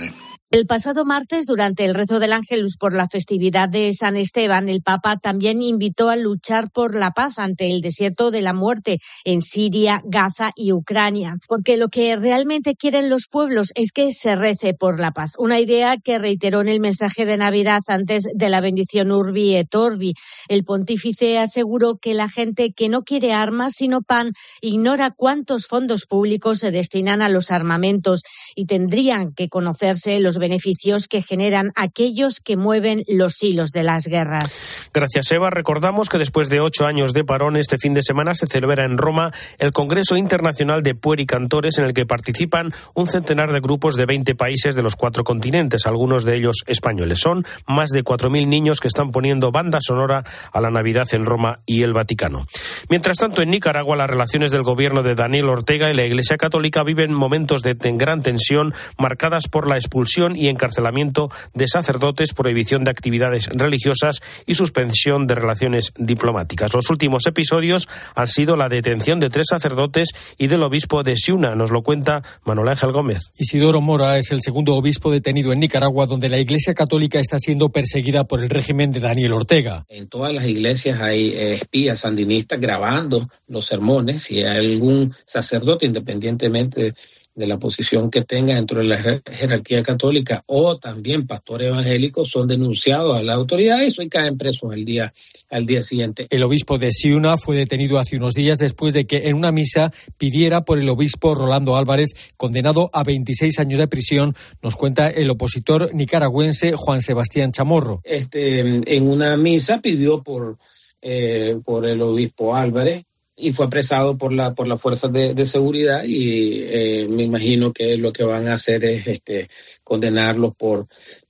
El 0.56 0.64
pasado 0.66 1.04
martes, 1.04 1.44
durante 1.44 1.84
el 1.84 1.94
rezo 1.94 2.18
del 2.18 2.32
Ángelus 2.32 2.78
por 2.78 2.94
la 2.94 3.08
festividad 3.08 3.68
de 3.68 3.92
San 3.92 4.16
Esteban, 4.16 4.70
el 4.70 4.80
Papa 4.80 5.18
también 5.18 5.60
invitó 5.60 6.08
a 6.08 6.16
luchar 6.16 6.70
por 6.70 6.94
la 6.94 7.10
paz 7.10 7.38
ante 7.38 7.70
el 7.70 7.82
desierto 7.82 8.30
de 8.30 8.40
la 8.40 8.54
muerte 8.54 9.00
en 9.26 9.42
Siria, 9.42 10.00
Gaza 10.06 10.52
y 10.56 10.72
Ucrania, 10.72 11.36
porque 11.46 11.76
lo 11.76 11.88
que 11.88 12.16
realmente 12.16 12.74
quieren 12.74 13.10
los 13.10 13.26
pueblos 13.30 13.70
es 13.74 13.92
que 13.92 14.12
se 14.12 14.34
rece 14.34 14.72
por 14.72 14.98
la 14.98 15.10
paz. 15.10 15.32
Una 15.36 15.60
idea 15.60 15.98
que 15.98 16.18
reiteró 16.18 16.62
en 16.62 16.68
el 16.68 16.80
mensaje 16.80 17.26
de 17.26 17.36
Navidad 17.36 17.82
antes 17.88 18.24
de 18.34 18.48
la 18.48 18.62
bendición 18.62 19.12
Urbi 19.12 19.56
et 19.56 19.74
Orbi. 19.74 20.14
El 20.48 20.64
pontífice 20.64 21.38
aseguró 21.38 21.98
que 21.98 22.14
la 22.14 22.30
gente 22.30 22.72
que 22.72 22.88
no 22.88 23.02
quiere 23.02 23.34
armas 23.34 23.74
sino 23.74 24.00
pan 24.00 24.32
ignora 24.62 25.10
cuántos 25.14 25.66
fondos 25.66 26.06
públicos 26.06 26.60
se 26.60 26.70
destinan 26.70 27.20
a 27.20 27.28
los 27.28 27.50
armamentos 27.50 28.22
y 28.54 28.64
tendrían 28.64 29.34
que 29.34 29.50
conocerse 29.50 30.18
los 30.18 30.38
beneficios 30.46 31.08
que 31.08 31.22
generan 31.22 31.72
aquellos 31.74 32.38
que 32.38 32.56
mueven 32.56 33.02
los 33.08 33.42
hilos 33.42 33.72
de 33.72 33.82
las 33.82 34.06
guerras. 34.06 34.60
Gracias, 34.94 35.32
Eva. 35.32 35.50
Recordamos 35.50 36.08
que 36.08 36.18
después 36.18 36.48
de 36.48 36.60
ocho 36.60 36.86
años 36.86 37.12
de 37.12 37.24
parón, 37.24 37.56
este 37.56 37.78
fin 37.78 37.94
de 37.94 38.02
semana 38.02 38.34
se 38.36 38.46
celebra 38.46 38.84
en 38.84 38.96
Roma 38.96 39.32
el 39.58 39.72
Congreso 39.72 40.16
Internacional 40.16 40.84
de 40.84 40.94
Puericantores, 40.94 41.78
en 41.78 41.84
el 41.84 41.94
que 41.94 42.06
participan 42.06 42.72
un 42.94 43.08
centenar 43.08 43.52
de 43.52 43.60
grupos 43.60 43.96
de 43.96 44.06
20 44.06 44.36
países 44.36 44.74
de 44.76 44.82
los 44.82 44.94
cuatro 44.94 45.24
continentes, 45.24 45.86
algunos 45.86 46.24
de 46.24 46.36
ellos 46.36 46.58
españoles. 46.66 47.18
Son 47.18 47.44
más 47.66 47.90
de 47.90 48.04
4.000 48.04 48.46
niños 48.46 48.80
que 48.80 48.88
están 48.88 49.10
poniendo 49.10 49.50
banda 49.50 49.78
sonora 49.80 50.22
a 50.52 50.60
la 50.60 50.70
Navidad 50.70 51.08
en 51.12 51.24
Roma 51.24 51.58
y 51.66 51.82
el 51.82 51.92
Vaticano. 51.92 52.46
Mientras 52.88 53.18
tanto, 53.18 53.42
en 53.42 53.50
Nicaragua, 53.50 53.96
las 53.96 54.10
relaciones 54.10 54.50
del 54.50 54.62
gobierno 54.62 55.02
de 55.02 55.14
Daniel 55.14 55.48
Ortega 55.48 55.90
y 55.90 55.94
la 55.94 56.04
Iglesia 56.04 56.36
Católica 56.36 56.82
viven 56.82 57.12
momentos 57.12 57.62
de 57.62 57.74
gran 57.96 58.22
tensión 58.22 58.74
marcadas 58.98 59.48
por 59.48 59.68
la 59.68 59.76
expulsión 59.76 60.25
y 60.34 60.48
encarcelamiento 60.48 61.30
de 61.54 61.68
sacerdotes, 61.68 62.32
prohibición 62.32 62.84
de 62.84 62.90
actividades 62.90 63.48
religiosas 63.52 64.20
y 64.46 64.54
suspensión 64.54 65.26
de 65.26 65.34
relaciones 65.34 65.92
diplomáticas. 65.96 66.72
Los 66.74 66.90
últimos 66.90 67.26
episodios 67.26 67.86
han 68.14 68.26
sido 68.26 68.56
la 68.56 68.68
detención 68.68 69.20
de 69.20 69.30
tres 69.30 69.46
sacerdotes 69.50 70.08
y 70.38 70.46
del 70.46 70.62
obispo 70.62 71.02
de 71.02 71.16
Siuna, 71.16 71.54
nos 71.54 71.70
lo 71.70 71.82
cuenta 71.82 72.22
Manuel 72.44 72.70
Ángel 72.70 72.92
Gómez. 72.92 73.32
Isidoro 73.36 73.80
Mora 73.80 74.16
es 74.18 74.32
el 74.32 74.40
segundo 74.42 74.74
obispo 74.74 75.12
detenido 75.12 75.52
en 75.52 75.60
Nicaragua, 75.60 76.06
donde 76.06 76.28
la 76.28 76.38
Iglesia 76.38 76.74
Católica 76.74 77.20
está 77.20 77.38
siendo 77.38 77.68
perseguida 77.68 78.24
por 78.24 78.42
el 78.42 78.48
régimen 78.48 78.90
de 78.90 79.00
Daniel 79.00 79.34
Ortega. 79.34 79.84
En 79.88 80.08
todas 80.08 80.32
las 80.32 80.46
iglesias 80.46 81.00
hay 81.00 81.28
eh, 81.28 81.54
espías 81.54 82.00
sandinistas 82.00 82.60
grabando 82.60 83.28
los 83.48 83.66
sermones 83.66 84.30
y 84.30 84.42
algún 84.44 85.14
sacerdote, 85.24 85.86
independientemente 85.86 86.94
de 87.36 87.46
la 87.46 87.58
posición 87.58 88.10
que 88.10 88.22
tenga 88.22 88.54
dentro 88.54 88.80
de 88.80 88.86
la 88.86 89.20
jerarquía 89.30 89.82
católica 89.82 90.42
o 90.46 90.78
también 90.78 91.26
pastores 91.26 91.68
evangélicos 91.68 92.30
son 92.30 92.48
denunciados 92.48 93.16
a 93.16 93.22
la 93.22 93.34
autoridad 93.34 93.78
y 93.82 94.08
caen 94.08 94.38
presos 94.38 94.72
el 94.72 94.84
día, 94.84 95.12
al 95.50 95.66
día 95.66 95.82
siguiente. 95.82 96.26
El 96.30 96.42
obispo 96.42 96.78
de 96.78 96.90
Siuna 96.90 97.36
fue 97.36 97.56
detenido 97.56 97.98
hace 97.98 98.16
unos 98.16 98.32
días 98.32 98.58
después 98.58 98.94
de 98.94 99.06
que 99.06 99.28
en 99.28 99.36
una 99.36 99.52
misa 99.52 99.92
pidiera 100.16 100.64
por 100.64 100.78
el 100.78 100.88
obispo 100.88 101.34
Rolando 101.34 101.76
Álvarez, 101.76 102.10
condenado 102.38 102.88
a 102.92 103.04
26 103.04 103.58
años 103.58 103.78
de 103.78 103.88
prisión, 103.88 104.34
nos 104.62 104.74
cuenta 104.74 105.08
el 105.08 105.28
opositor 105.28 105.94
nicaragüense 105.94 106.72
Juan 106.72 107.02
Sebastián 107.02 107.52
Chamorro. 107.52 108.00
Este, 108.02 108.60
en 108.60 109.08
una 109.08 109.36
misa 109.36 109.82
pidió 109.82 110.22
por, 110.22 110.56
eh, 111.02 111.58
por 111.64 111.84
el 111.84 112.00
obispo 112.00 112.56
Álvarez 112.56 113.04
y 113.36 113.52
fue 113.52 113.66
apresado 113.66 114.16
por 114.16 114.32
la 114.32 114.54
por 114.54 114.66
las 114.66 114.80
fuerzas 114.80 115.12
de, 115.12 115.46
seguridad 115.46 116.02
y 116.04 116.62
eh, 116.62 117.06
me 117.08 117.24
imagino 117.24 117.72
que 117.72 117.96
lo 117.96 118.12
que 118.12 118.24
van 118.24 118.48
a 118.48 118.54
hacer 118.54 118.84
es 118.84 119.06
este 119.06 119.48
condenarlos 119.84 120.54
por 120.56 120.86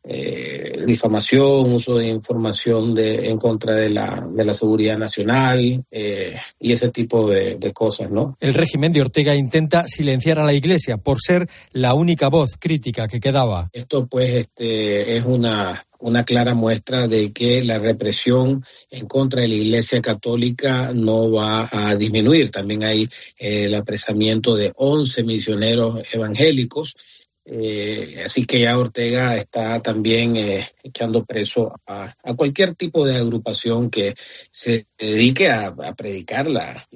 eh, 0.08 0.84
difamación, 0.86 1.72
uso 1.72 1.96
de 1.96 2.06
información 2.06 2.94
de, 2.94 3.28
en 3.28 3.38
contra 3.38 3.74
de 3.74 3.90
la, 3.90 4.24
de 4.30 4.44
la 4.44 4.54
seguridad 4.54 4.96
nacional 4.96 5.84
eh, 5.90 6.36
y 6.60 6.70
ese 6.70 6.90
tipo 6.90 7.28
de, 7.28 7.56
de, 7.56 7.72
cosas, 7.72 8.12
¿no? 8.12 8.36
El 8.38 8.54
régimen 8.54 8.92
de 8.92 9.00
Ortega 9.00 9.34
intenta 9.34 9.84
silenciar 9.88 10.38
a 10.38 10.44
la 10.44 10.52
Iglesia 10.52 10.96
por 10.96 11.18
ser 11.20 11.48
la 11.72 11.94
única 11.94 12.28
voz 12.28 12.56
crítica 12.56 13.08
que 13.08 13.18
quedaba. 13.18 13.68
Esto, 13.72 14.06
pues, 14.06 14.32
este, 14.32 15.16
es 15.16 15.24
una 15.24 15.84
una 16.06 16.24
clara 16.24 16.54
muestra 16.54 17.08
de 17.08 17.32
que 17.32 17.64
la 17.64 17.78
represión 17.78 18.64
en 18.90 19.06
contra 19.06 19.42
de 19.42 19.48
la 19.48 19.54
Iglesia 19.54 20.00
Católica 20.00 20.92
no 20.94 21.32
va 21.32 21.68
a 21.70 21.96
disminuir. 21.96 22.50
También 22.50 22.84
hay 22.84 23.08
eh, 23.36 23.64
el 23.64 23.74
apresamiento 23.74 24.54
de 24.54 24.72
11 24.76 25.24
misioneros 25.24 26.02
evangélicos. 26.12 26.94
Eh, 27.44 28.22
así 28.24 28.44
que 28.44 28.60
ya 28.60 28.78
Ortega 28.78 29.36
está 29.36 29.80
también 29.82 30.36
eh, 30.36 30.68
echando 30.82 31.24
preso 31.24 31.74
a, 31.86 32.14
cualquier 32.36 32.74
tipo 32.74 33.04
de 33.04 33.16
agrupación 33.16 33.90
que 33.90 34.14
se 34.50 34.86
dedique 34.96 35.50
a, 35.50 35.74
predicar 35.96 36.48
la, 36.48 36.86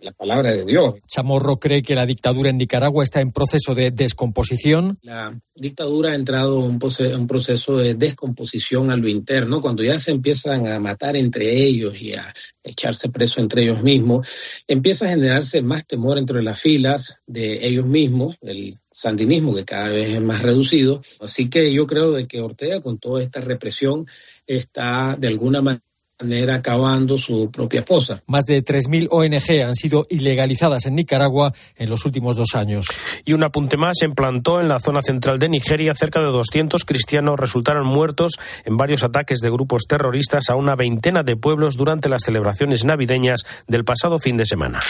la 0.00 0.12
palabra 0.12 0.52
de 0.52 0.64
Dios. 0.64 0.94
Chamorro 1.06 1.58
cree 1.58 1.82
que 1.82 1.94
la 1.94 2.06
dictadura 2.06 2.50
en 2.50 2.58
Nicaragua 2.58 3.04
está 3.04 3.20
en 3.20 3.32
proceso 3.32 3.74
de 3.74 3.90
descomposición. 3.90 4.98
La 5.02 5.38
dictadura 5.54 6.12
ha 6.12 6.14
entrado 6.14 6.64
en 6.64 6.80
un 7.14 7.26
proceso 7.26 7.76
de 7.76 7.94
descomposición 7.94 8.90
a 8.90 8.96
lo 8.96 9.08
interno, 9.08 9.60
cuando 9.60 9.82
ya 9.82 9.98
se 9.98 10.12
empiezan 10.12 10.66
a 10.66 10.78
matar 10.80 11.16
entre 11.16 11.52
ellos 11.52 12.00
y 12.00 12.14
a 12.14 12.32
echarse 12.62 13.08
preso 13.08 13.40
entre 13.40 13.62
ellos 13.62 13.82
mismos, 13.82 14.28
empieza 14.66 15.06
a 15.06 15.10
generarse 15.10 15.62
más 15.62 15.86
temor 15.86 16.18
entre 16.18 16.42
las 16.42 16.60
filas 16.60 17.16
de 17.26 17.66
ellos 17.66 17.86
mismos, 17.86 18.36
el 18.42 18.74
sandinismo 18.90 19.54
que 19.54 19.64
cada 19.64 19.88
vez 19.88 20.14
es 20.14 20.20
más 20.20 20.42
reducido. 20.42 21.00
Así 21.20 21.48
que 21.48 21.72
yo 21.72 21.86
creo 21.86 22.12
de 22.12 22.26
que 22.26 22.40
Ortega 22.40 22.80
con 22.80 22.98
toda 22.98 23.22
esta 23.22 23.40
represión 23.40 24.06
está 24.46 25.16
de 25.18 25.28
alguna 25.28 25.62
manera 25.62 25.82
manera 26.20 26.56
acabando 26.56 27.16
su 27.16 27.50
propia 27.50 27.82
fosa. 27.82 28.22
Más 28.26 28.44
de 28.44 28.64
3.000 28.64 29.08
ONG 29.10 29.64
han 29.64 29.74
sido 29.74 30.06
ilegalizadas 30.10 30.86
en 30.86 30.96
Nicaragua 30.96 31.52
en 31.76 31.88
los 31.88 32.04
últimos 32.04 32.34
dos 32.34 32.54
años. 32.54 32.86
Y 33.24 33.34
un 33.34 33.44
apunte 33.44 33.76
más, 33.76 33.98
se 34.00 34.06
implantó 34.06 34.60
en 34.60 34.68
la 34.68 34.80
zona 34.80 35.02
central 35.02 35.38
de 35.38 35.48
Nigeria. 35.48 35.94
Cerca 35.94 36.20
de 36.20 36.26
200 36.26 36.84
cristianos 36.84 37.38
resultaron 37.38 37.86
muertos 37.86 38.32
en 38.64 38.76
varios 38.76 39.04
ataques 39.04 39.38
de 39.38 39.50
grupos 39.50 39.84
terroristas 39.86 40.48
a 40.48 40.56
una 40.56 40.74
veintena 40.74 41.22
de 41.22 41.36
pueblos 41.36 41.76
durante 41.76 42.08
las 42.08 42.22
celebraciones 42.24 42.84
navideñas 42.84 43.44
del 43.68 43.84
pasado 43.84 44.18
fin 44.18 44.36
de 44.36 44.44
semana. 44.44 44.80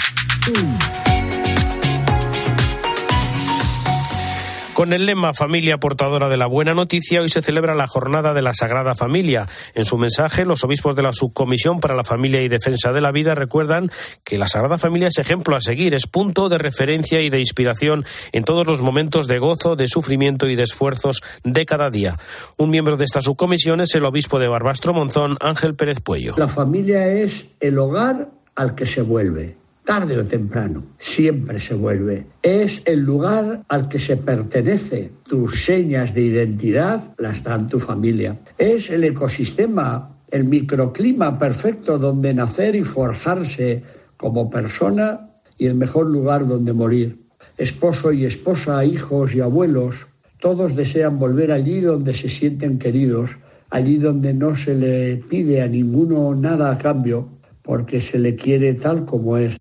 Con 4.79 4.93
el 4.93 5.07
lema 5.07 5.35
Familia 5.35 5.79
portadora 5.79 6.29
de 6.29 6.37
la 6.37 6.47
buena 6.47 6.73
noticia, 6.73 7.21
hoy 7.21 7.29
se 7.29 7.43
celebra 7.43 7.75
la 7.75 7.89
Jornada 7.89 8.33
de 8.33 8.43
la 8.43 8.55
Sagrada 8.55 8.95
Familia. 8.95 9.49
En 9.75 9.85
su 9.85 9.99
mensaje, 9.99 10.45
los 10.45 10.63
obispos 10.63 10.95
de 10.95 11.03
la 11.03 11.13
Subcomisión 11.13 11.81
para 11.81 11.97
la 11.97 12.05
Familia 12.05 12.43
y 12.43 12.49
Defensa 12.49 12.93
de 12.93 13.01
la 13.01 13.11
Vida 13.11 13.35
recuerdan 13.35 13.91
que 14.23 14.39
la 14.39 14.47
Sagrada 14.47 14.79
Familia 14.79 15.09
es 15.09 15.19
ejemplo 15.19 15.57
a 15.57 15.61
seguir, 15.61 15.95
es 15.95 16.07
punto 16.07 16.49
de 16.49 16.59
referencia 16.59 17.21
y 17.21 17.29
de 17.29 17.41
inspiración 17.41 18.05
en 18.31 18.45
todos 18.45 18.69
los 18.69 18.81
momentos 18.81 19.27
de 19.27 19.41
gozo, 19.41 19.75
de 19.75 19.89
sufrimiento 19.89 20.49
y 20.49 20.55
de 20.55 20.63
esfuerzos 20.63 21.23
de 21.43 21.67
cada 21.67 21.91
día. 21.91 22.17
Un 22.57 22.71
miembro 22.71 22.97
de 22.97 23.05
esta 23.05 23.21
subcomisión 23.21 23.81
es 23.81 23.93
el 23.97 24.05
obispo 24.05 24.39
de 24.39 24.47
Barbastro 24.47 24.95
Monzón, 24.95 25.39
Ángel 25.41 25.75
Pérez 25.75 25.99
Puello. 25.99 26.37
La 26.37 26.47
familia 26.47 27.05
es 27.09 27.49
el 27.59 27.81
hogar 27.81 28.29
al 28.55 28.77
que 28.77 28.87
se 28.87 29.03
vuelve 29.03 29.57
tarde 29.89 30.19
o 30.19 30.27
temprano, 30.27 30.85
siempre 30.99 31.59
se 31.59 31.73
vuelve. 31.73 32.27
Es 32.43 32.83
el 32.85 33.01
lugar 33.01 33.65
al 33.69 33.89
que 33.89 33.99
se 33.99 34.19
pertenece. 34.19 35.11
Tus 35.23 35.65
señas 35.65 36.13
de 36.13 36.21
identidad 36.29 37.15
las 37.17 37.43
dan 37.43 37.71
tu 37.71 37.81
familia. 37.81 38.37
Es 38.59 38.91
el 38.91 39.05
ecosistema, 39.05 40.15
el 40.31 40.45
microclima 40.45 41.39
perfecto 41.39 41.97
donde 41.97 42.35
nacer 42.35 42.77
y 42.77 42.85
forjarse 42.85 43.83
como 44.19 44.51
persona 44.51 45.31
y 45.57 45.65
el 45.65 45.75
mejor 45.75 46.11
lugar 46.11 46.47
donde 46.47 46.75
morir. 46.75 47.25
Esposo 47.57 48.13
y 48.13 48.27
esposa, 48.27 48.85
hijos 48.85 49.35
y 49.35 49.41
abuelos, 49.41 50.07
todos 50.39 50.77
desean 50.77 51.19
volver 51.19 51.51
allí 51.51 51.81
donde 51.81 52.13
se 52.13 52.29
sienten 52.29 52.79
queridos, 52.79 53.39
allí 53.71 53.97
donde 53.97 54.35
no 54.35 54.55
se 54.55 54.75
le 54.75 55.17
pide 55.17 55.63
a 55.63 55.67
ninguno 55.67 56.35
nada 56.35 56.73
a 56.73 56.77
cambio, 56.77 57.31
porque 57.63 58.03
se 58.03 58.19
le 58.19 58.37
quiere 58.37 58.75
tal 58.75 59.07
como 59.07 59.39
es. 59.39 59.57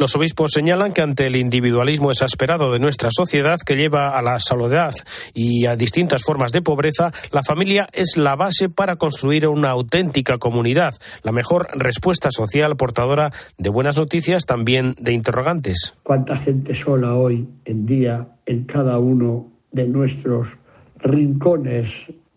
Los 0.00 0.16
obispos 0.16 0.52
señalan 0.52 0.94
que 0.94 1.02
ante 1.02 1.26
el 1.26 1.36
individualismo 1.36 2.10
exasperado 2.10 2.72
de 2.72 2.78
nuestra 2.78 3.10
sociedad 3.12 3.58
que 3.58 3.76
lleva 3.76 4.18
a 4.18 4.22
la 4.22 4.38
soledad 4.38 4.94
y 5.34 5.66
a 5.66 5.76
distintas 5.76 6.22
formas 6.22 6.52
de 6.52 6.62
pobreza, 6.62 7.12
la 7.32 7.42
familia 7.42 7.86
es 7.92 8.16
la 8.16 8.34
base 8.34 8.70
para 8.70 8.96
construir 8.96 9.46
una 9.46 9.68
auténtica 9.68 10.38
comunidad, 10.38 10.94
la 11.22 11.32
mejor 11.32 11.68
respuesta 11.74 12.30
social 12.30 12.76
portadora 12.76 13.30
de 13.58 13.68
buenas 13.68 13.98
noticias, 13.98 14.46
también 14.46 14.94
de 14.98 15.12
interrogantes. 15.12 15.92
¿Cuánta 16.02 16.34
gente 16.38 16.74
sola 16.74 17.16
hoy 17.16 17.46
en 17.66 17.84
día 17.84 18.26
en 18.46 18.64
cada 18.64 18.98
uno 18.98 19.52
de 19.70 19.86
nuestros 19.86 20.48
rincones 20.96 21.90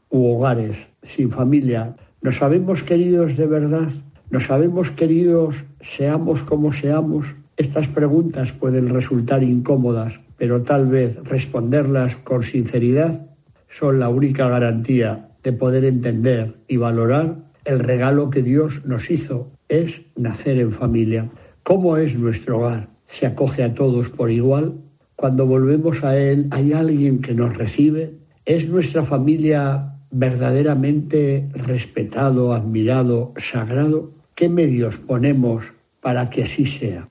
u 0.10 0.36
hogares 0.36 0.75
sin 1.02 1.32
familia? 1.32 1.95
¿Nos 2.21 2.36
sabemos 2.36 2.84
queridos 2.84 3.38
de 3.38 3.47
verdad? 3.47 3.88
¿Nos 4.32 4.47
sabemos 4.47 4.91
queridos 4.91 5.56
seamos 5.80 6.41
como 6.41 6.73
seamos? 6.73 7.34
Estas 7.58 7.88
preguntas 7.88 8.52
pueden 8.52 8.89
resultar 8.89 9.44
incómodas, 9.44 10.20
pero 10.38 10.63
tal 10.63 10.88
vez 10.88 11.16
responderlas 11.24 12.16
con 12.18 12.42
sinceridad 12.42 13.28
son 13.70 14.00
la 14.00 14.10
única 14.10 14.50
garantía 14.50 15.30
de 15.44 15.54
poder 15.54 15.86
entender 15.86 16.56
y 16.68 16.78
valorar 16.78 17.36
el 17.66 17.80
regalo 17.80 18.30
que 18.30 18.42
Dios 18.42 18.84
nos 18.86 19.10
hizo, 19.10 19.52
es 19.70 20.02
nacer 20.16 20.60
en 20.60 20.72
familia. 20.72 21.30
¿Cómo 21.63 21.98
es 21.98 22.18
nuestro 22.18 22.60
hogar? 22.60 22.89
¿Se 23.06 23.26
acoge 23.26 23.63
a 23.63 23.74
todos 23.74 24.10
por 24.10 24.32
igual? 24.32 24.74
Cuando 25.16 25.46
volvemos 25.46 26.04
a 26.04 26.18
Él, 26.18 26.48
¿hay 26.52 26.74
alguien 26.74 27.22
que 27.22 27.34
nos 27.34 27.56
recibe? 27.56 28.13
¿Es 28.46 28.68
nuestra 28.68 29.04
familia 29.04 29.94
verdaderamente 30.12 31.48
respetado, 31.54 32.54
admirado, 32.54 33.34
sagrado? 33.38 34.12
¿Qué 34.36 34.50
medios 34.50 34.98
ponemos 34.98 35.74
para 36.02 36.30
que 36.30 36.44
así 36.44 36.66
sea? 36.66 37.08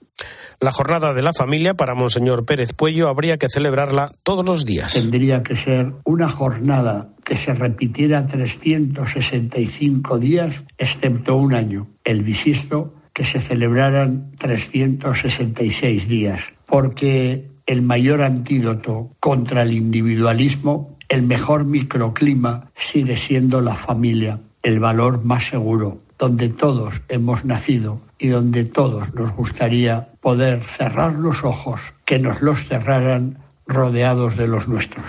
La 0.63 0.71
jornada 0.71 1.13
de 1.13 1.23
la 1.23 1.33
familia 1.33 1.75
para 1.75 1.97
Monseñor 1.97 2.47
Pérez 2.47 2.73
Puello 2.73 3.09
habría 3.09 3.37
que 3.37 3.49
celebrarla 3.49 4.13
todos 4.23 4.47
los 4.47 4.65
días. 4.65 4.93
Tendría 4.93 5.43
que 5.43 5.57
ser 5.57 5.93
una 6.05 6.31
jornada 6.31 7.09
que 7.25 7.37
se 7.37 7.53
repitiera 7.53 8.29
365 8.29 10.21
días, 10.21 10.63
excepto 10.79 11.35
un 11.35 11.55
año, 11.55 11.89
el 12.05 12.23
bisisto, 12.23 12.95
que 13.13 13.25
se 13.25 13.41
celebraran 13.41 14.31
366 14.39 16.07
días, 16.07 16.43
porque 16.67 17.51
el 17.67 17.83
mayor 17.83 18.23
antídoto 18.23 19.17
contra 19.19 19.63
el 19.63 19.73
individualismo, 19.73 20.97
el 21.09 21.25
mejor 21.25 21.65
microclima, 21.65 22.71
sigue 22.77 23.17
siendo 23.17 23.61
la 23.61 23.75
familia, 23.75 24.39
el 24.63 24.79
valor 24.79 25.25
más 25.25 25.49
seguro, 25.49 26.02
donde 26.23 26.51
todos 26.51 27.03
hemos 27.09 27.45
nacido 27.45 28.01
y 28.17 28.29
donde 28.29 28.65
todos 28.65 29.13
nos 29.13 29.33
gustaría 29.33 30.13
poder 30.21 30.63
cerrar 30.63 31.15
los 31.15 31.43
ojos, 31.43 31.81
que 32.05 32.21
nos 32.21 32.41
los 32.41 32.65
cerraran 32.69 33.39
rodeados 33.67 34.37
de 34.37 34.47
los 34.47 34.69
nuestros. 34.69 35.05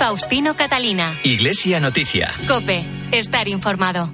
Faustino 0.00 0.56
Catalina. 0.56 1.12
Iglesia 1.22 1.78
Noticia. 1.78 2.28
Cope. 2.48 2.84
Estar 3.12 3.46
informado. 3.46 4.10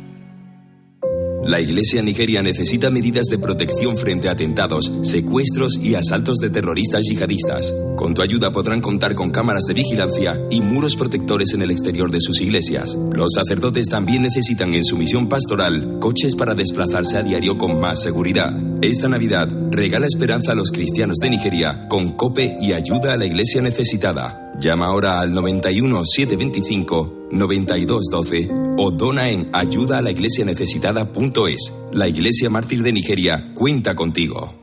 La 1.45 1.61
Iglesia 1.61 2.03
Nigeria 2.03 2.41
necesita 2.41 2.91
medidas 2.91 3.27
de 3.27 3.39
protección 3.39 3.97
frente 3.97 4.29
a 4.29 4.33
atentados, 4.33 4.93
secuestros 5.03 5.77
y 5.77 5.97
asaltos 5.97 6.39
de 6.39 6.51
terroristas 6.51 7.03
yihadistas. 7.03 7.75
Con 7.97 8.15
tu 8.15 8.23
ayuda 8.23 8.53
podrán 8.53 8.81
contar 8.81 9.17
con 9.17 9.31
cámaras 9.31 9.65
de 9.65 9.75
vigilancia 9.75 10.41
y 10.51 10.61
muros 10.61 10.95
protectores 10.95 11.53
en 11.55 11.63
el 11.63 11.73
exterior 11.73 12.13
de 12.13 12.21
sus 12.21 12.41
iglesias. 12.41 12.97
Los 13.13 13.33
sacerdotes 13.35 13.89
también 13.89 14.23
necesitan 14.23 14.73
en 14.75 14.85
su 14.85 14.97
misión 14.97 15.29
pastoral 15.29 15.99
coches 15.99 16.37
para 16.37 16.55
desplazarse 16.55 17.17
a 17.17 17.23
diario 17.23 17.59
con 17.59 17.81
más 17.81 18.01
seguridad. 18.01 18.55
Esta 18.81 19.09
Navidad 19.09 19.49
regala 19.71 20.07
esperanza 20.07 20.53
a 20.53 20.55
los 20.55 20.71
cristianos 20.71 21.19
de 21.19 21.31
Nigeria 21.31 21.89
con 21.89 22.11
COPE 22.11 22.57
y 22.61 22.73
ayuda 22.73 23.15
a 23.15 23.17
la 23.17 23.27
Iglesia 23.27 23.61
necesitada. 23.63 24.53
Llama 24.61 24.87
ahora 24.87 25.19
al 25.19 25.33
91 25.33 26.05
725 26.05 27.22
9212 27.33 28.51
o 28.79 28.91
dona 28.91 29.31
en 29.31 29.51
ayuda 29.53 29.99
a 29.99 30.03
la 30.03 30.11
iglesia 30.11 30.45
necesitada.es. 30.45 31.73
La 31.93 32.09
Iglesia 32.09 32.51
Mártir 32.51 32.83
de 32.83 32.93
Nigeria 32.93 33.53
cuenta 33.55 33.95
contigo. 33.95 34.63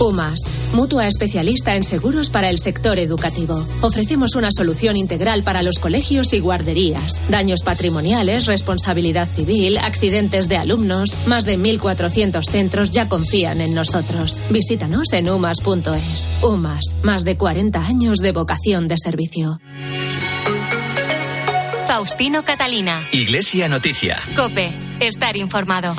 UMAS, 0.00 0.72
mutua 0.74 1.06
especialista 1.06 1.76
en 1.76 1.84
seguros 1.84 2.30
para 2.30 2.48
el 2.48 2.58
sector 2.58 2.98
educativo. 2.98 3.54
Ofrecemos 3.82 4.34
una 4.34 4.48
solución 4.50 4.96
integral 4.96 5.42
para 5.42 5.62
los 5.62 5.78
colegios 5.78 6.32
y 6.32 6.40
guarderías. 6.40 7.20
Daños 7.28 7.60
patrimoniales, 7.62 8.46
responsabilidad 8.46 9.28
civil, 9.28 9.76
accidentes 9.78 10.48
de 10.48 10.56
alumnos. 10.56 11.28
Más 11.28 11.44
de 11.44 11.58
1.400 11.58 12.42
centros 12.44 12.90
ya 12.90 13.08
confían 13.08 13.60
en 13.60 13.74
nosotros. 13.74 14.40
Visítanos 14.48 15.12
en 15.12 15.28
umas.es. 15.28 16.28
UMAS, 16.42 16.94
más 17.02 17.24
de 17.24 17.36
40 17.36 17.84
años 17.84 18.18
de 18.18 18.32
vocación 18.32 18.88
de 18.88 18.96
servicio. 18.96 19.58
Faustino 21.90 22.44
Catalina. 22.44 23.04
Iglesia 23.10 23.68
Noticia. 23.68 24.16
Cope. 24.36 24.70
Estar 25.00 25.36
informado. 25.36 25.92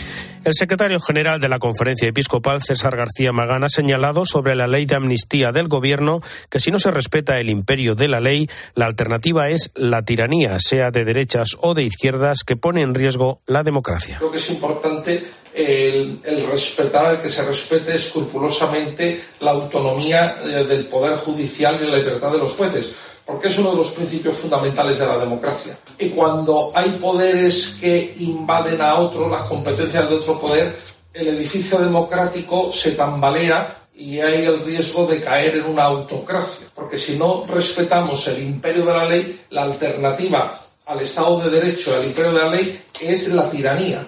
El 0.45 0.53
secretario 0.53 1.01
general 1.01 1.41
de 1.41 1.49
la 1.49 1.59
Conferencia 1.59 2.07
Episcopal, 2.07 2.63
César 2.63 2.95
García 2.95 3.33
Magán, 3.33 3.65
ha 3.65 3.69
señalado 3.69 4.23
sobre 4.23 4.55
la 4.55 4.67
ley 4.67 4.85
de 4.85 4.95
amnistía 4.95 5.51
del 5.51 5.67
Gobierno 5.67 6.21
que 6.49 6.61
si 6.61 6.71
no 6.71 6.79
se 6.79 6.91
respeta 6.91 7.41
el 7.41 7.49
imperio 7.49 7.93
de 7.93 8.07
la 8.07 8.21
ley, 8.21 8.47
la 8.73 8.85
alternativa 8.85 9.49
es 9.49 9.71
la 9.75 10.03
tiranía, 10.03 10.59
sea 10.59 10.91
de 10.91 11.03
derechas 11.03 11.57
o 11.59 11.73
de 11.73 11.83
izquierdas, 11.83 12.45
que 12.45 12.55
pone 12.55 12.83
en 12.83 12.95
riesgo 12.95 13.41
la 13.45 13.63
democracia. 13.63 14.15
Creo 14.19 14.31
que 14.31 14.37
es 14.37 14.49
importante 14.49 15.21
el, 15.53 16.21
el 16.23 16.47
respetar, 16.47 17.15
el 17.15 17.21
que 17.21 17.29
se 17.29 17.43
respete 17.43 17.95
escrupulosamente 17.95 19.21
la 19.41 19.51
autonomía 19.51 20.37
eh, 20.41 20.63
del 20.63 20.85
Poder 20.85 21.17
Judicial 21.17 21.79
y 21.83 21.87
la 21.87 21.97
libertad 21.97 22.31
de 22.31 22.37
los 22.37 22.51
jueces 22.53 23.10
porque 23.31 23.47
es 23.47 23.57
uno 23.59 23.71
de 23.71 23.77
los 23.77 23.91
principios 23.91 24.35
fundamentales 24.35 24.99
de 24.99 25.07
la 25.07 25.17
democracia. 25.17 25.77
Y 25.97 26.09
cuando 26.09 26.73
hay 26.75 26.89
poderes 26.91 27.77
que 27.79 28.13
invaden 28.19 28.81
a 28.81 28.95
otro, 28.95 29.29
las 29.29 29.43
competencias 29.43 30.09
de 30.09 30.15
otro 30.15 30.37
poder, 30.37 30.75
el 31.13 31.27
edificio 31.27 31.77
democrático 31.77 32.73
se 32.73 32.91
tambalea 32.91 33.87
y 33.95 34.19
hay 34.19 34.43
el 34.43 34.59
riesgo 34.65 35.05
de 35.05 35.21
caer 35.21 35.55
en 35.55 35.65
una 35.65 35.83
autocracia, 35.83 36.67
porque 36.75 36.97
si 36.97 37.15
no 37.15 37.45
respetamos 37.47 38.27
el 38.27 38.43
imperio 38.43 38.85
de 38.85 38.93
la 38.93 39.05
ley, 39.05 39.41
la 39.51 39.63
alternativa 39.63 40.59
al 40.87 40.99
Estado 40.99 41.39
de 41.39 41.51
Derecho, 41.51 41.95
al 41.95 42.07
imperio 42.07 42.33
de 42.33 42.39
la 42.39 42.49
ley, 42.49 42.81
es 42.99 43.29
la 43.29 43.49
tiranía. 43.49 44.05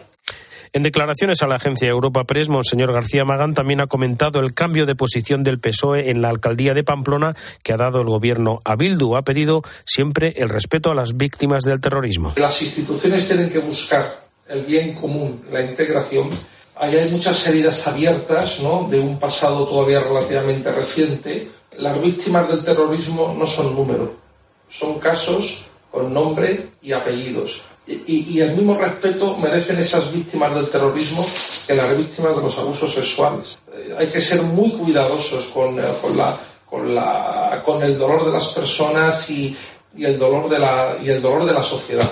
En 0.76 0.82
declaraciones 0.82 1.44
a 1.44 1.48
la 1.48 1.58
agencia 1.58 1.88
Europa 1.88 2.24
Press, 2.24 2.50
Monseñor 2.50 2.92
García 2.92 3.24
Magán 3.24 3.54
también 3.54 3.80
ha 3.80 3.86
comentado 3.86 4.40
el 4.40 4.56
cambio 4.56 4.88
de 4.88 4.96
posición 4.96 5.44
del 5.44 5.60
PSOE 5.60 6.10
en 6.10 6.24
la 6.24 6.30
alcaldía 6.30 6.74
de 6.74 6.84
Pamplona 6.84 7.36
que 7.62 7.74
ha 7.74 7.78
dado 7.78 8.02
el 8.02 8.08
gobierno 8.08 8.60
a 8.66 8.76
Bildu. 8.76 9.16
Ha 9.16 9.22
pedido 9.22 9.62
siempre 9.86 10.34
el 10.36 10.50
respeto 10.50 10.90
a 10.90 10.96
las 10.96 11.16
víctimas 11.16 11.62
del 11.62 11.80
terrorismo. 11.80 12.34
Las 12.38 12.60
instituciones 12.64 13.28
tienen 13.28 13.52
que 13.52 13.60
buscar 13.60 14.26
el 14.50 14.66
bien 14.66 14.96
común, 14.96 15.46
la 15.52 15.62
integración. 15.62 16.28
Ahí 16.78 16.96
hay 16.96 17.08
muchas 17.12 17.46
heridas 17.46 17.86
abiertas 17.86 18.60
¿no? 18.60 18.88
de 18.90 19.00
un 19.00 19.20
pasado 19.20 19.68
todavía 19.68 20.00
relativamente 20.00 20.72
reciente. 20.72 21.50
Las 21.78 22.02
víctimas 22.02 22.50
del 22.50 22.64
terrorismo 22.64 23.36
no 23.38 23.46
son 23.46 23.76
números, 23.76 24.10
son 24.70 24.98
casos 24.98 25.68
con 25.92 26.12
nombre 26.12 26.70
y 26.82 26.94
apellidos 26.94 27.64
y, 27.86 28.40
el 28.40 28.56
mismo 28.56 28.78
respeto 28.78 29.36
merecen 29.38 29.78
esas 29.78 30.12
víctimas 30.12 30.56
del 30.56 30.70
terrorismo 30.70 31.26
que 31.68 31.76
las 31.76 31.96
víctimas 31.98 32.36
de 32.36 32.42
los 32.42 32.58
abusos 32.58 32.94
sexuales. 32.94 33.60
Eh, 33.74 33.96
hay 33.98 34.08
que 34.08 34.22
ser 34.22 34.42
muy 34.42 34.72
cuidadosos 34.72 35.46
con, 35.48 35.78
eh, 35.80 35.84
con, 36.02 36.16
la, 36.18 36.38
con, 36.66 36.96
la, 36.96 37.62
con 37.64 37.84
el 37.84 37.98
dolor 37.98 38.26
de 38.26 38.32
las 38.32 38.50
personas 38.50 39.30
y, 39.30 39.56
y 39.96 40.06
el 40.06 40.18
dolor 40.18 40.50
de 40.50 40.60
la, 40.60 40.98
y 41.04 41.10
el 41.10 41.22
dolor 41.22 41.46
de 41.46 41.54
la 41.54 41.64
sociedad 41.64 42.10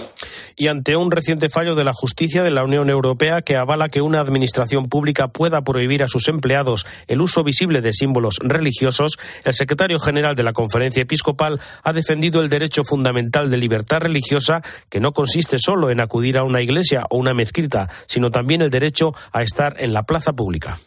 y 0.61 0.67
ante 0.67 0.95
un 0.95 1.09
reciente 1.09 1.49
fallo 1.49 1.73
de 1.73 1.83
la 1.83 1.91
justicia 1.91 2.43
de 2.43 2.51
la 2.51 2.63
Unión 2.63 2.89
Europea 2.89 3.41
que 3.41 3.55
avala 3.55 3.89
que 3.89 4.01
una 4.01 4.19
administración 4.19 4.89
pública 4.89 5.27
pueda 5.27 5.63
prohibir 5.63 6.03
a 6.03 6.07
sus 6.07 6.27
empleados 6.27 6.85
el 7.07 7.21
uso 7.21 7.43
visible 7.43 7.81
de 7.81 7.93
símbolos 7.93 8.35
religiosos, 8.43 9.17
el 9.43 9.55
secretario 9.55 9.99
general 9.99 10.35
de 10.35 10.43
la 10.43 10.53
Conferencia 10.53 11.01
Episcopal 11.01 11.59
ha 11.83 11.93
defendido 11.93 12.41
el 12.41 12.49
derecho 12.49 12.83
fundamental 12.83 13.49
de 13.49 13.57
libertad 13.57 14.01
religiosa, 14.01 14.61
que 14.89 14.99
no 14.99 15.13
consiste 15.13 15.57
solo 15.57 15.89
en 15.89 15.99
acudir 15.99 16.37
a 16.37 16.43
una 16.43 16.61
iglesia 16.61 17.05
o 17.09 17.17
una 17.17 17.33
mezquita, 17.33 17.89
sino 18.07 18.29
también 18.29 18.61
el 18.61 18.69
derecho 18.69 19.13
a 19.31 19.41
estar 19.41 19.75
en 19.79 19.93
la 19.93 20.03
plaza 20.03 20.33
pública. 20.33 20.77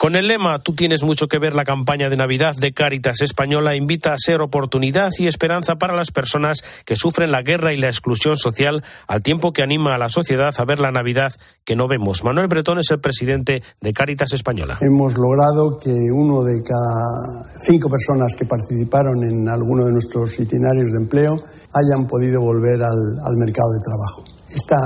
Con 0.00 0.16
el 0.16 0.28
lema 0.28 0.60
Tú 0.60 0.72
tienes 0.72 1.02
mucho 1.02 1.28
que 1.28 1.38
ver, 1.38 1.54
la 1.54 1.64
campaña 1.64 2.08
de 2.08 2.16
Navidad 2.16 2.56
de 2.56 2.72
Cáritas 2.72 3.20
Española 3.20 3.76
invita 3.76 4.14
a 4.14 4.16
ser 4.16 4.40
oportunidad 4.40 5.10
y 5.18 5.26
esperanza 5.26 5.74
para 5.74 5.94
las 5.94 6.10
personas 6.10 6.62
que 6.86 6.96
sufren 6.96 7.30
la 7.30 7.42
guerra 7.42 7.74
y 7.74 7.76
la 7.76 7.88
exclusión 7.88 8.36
social, 8.38 8.82
al 9.06 9.22
tiempo 9.22 9.52
que 9.52 9.62
anima 9.62 9.94
a 9.94 9.98
la 9.98 10.08
sociedad 10.08 10.54
a 10.56 10.64
ver 10.64 10.80
la 10.80 10.90
Navidad 10.90 11.32
que 11.66 11.76
no 11.76 11.86
vemos. 11.86 12.24
Manuel 12.24 12.48
Bretón 12.48 12.78
es 12.78 12.90
el 12.90 13.00
presidente 13.00 13.62
de 13.82 13.92
Cáritas 13.92 14.32
Española. 14.32 14.78
Hemos 14.80 15.18
logrado 15.18 15.76
que 15.76 15.92
uno 16.14 16.44
de 16.44 16.62
cada 16.62 17.60
cinco 17.66 17.90
personas 17.90 18.34
que 18.34 18.46
participaron 18.46 19.22
en 19.22 19.50
alguno 19.50 19.84
de 19.84 19.92
nuestros 19.92 20.32
itinerarios 20.40 20.92
de 20.92 21.02
empleo 21.02 21.36
hayan 21.74 22.08
podido 22.08 22.40
volver 22.40 22.80
al, 22.82 22.96
al 23.22 23.36
mercado 23.36 23.68
de 23.76 23.84
trabajo. 23.84 24.24
Esta 24.48 24.78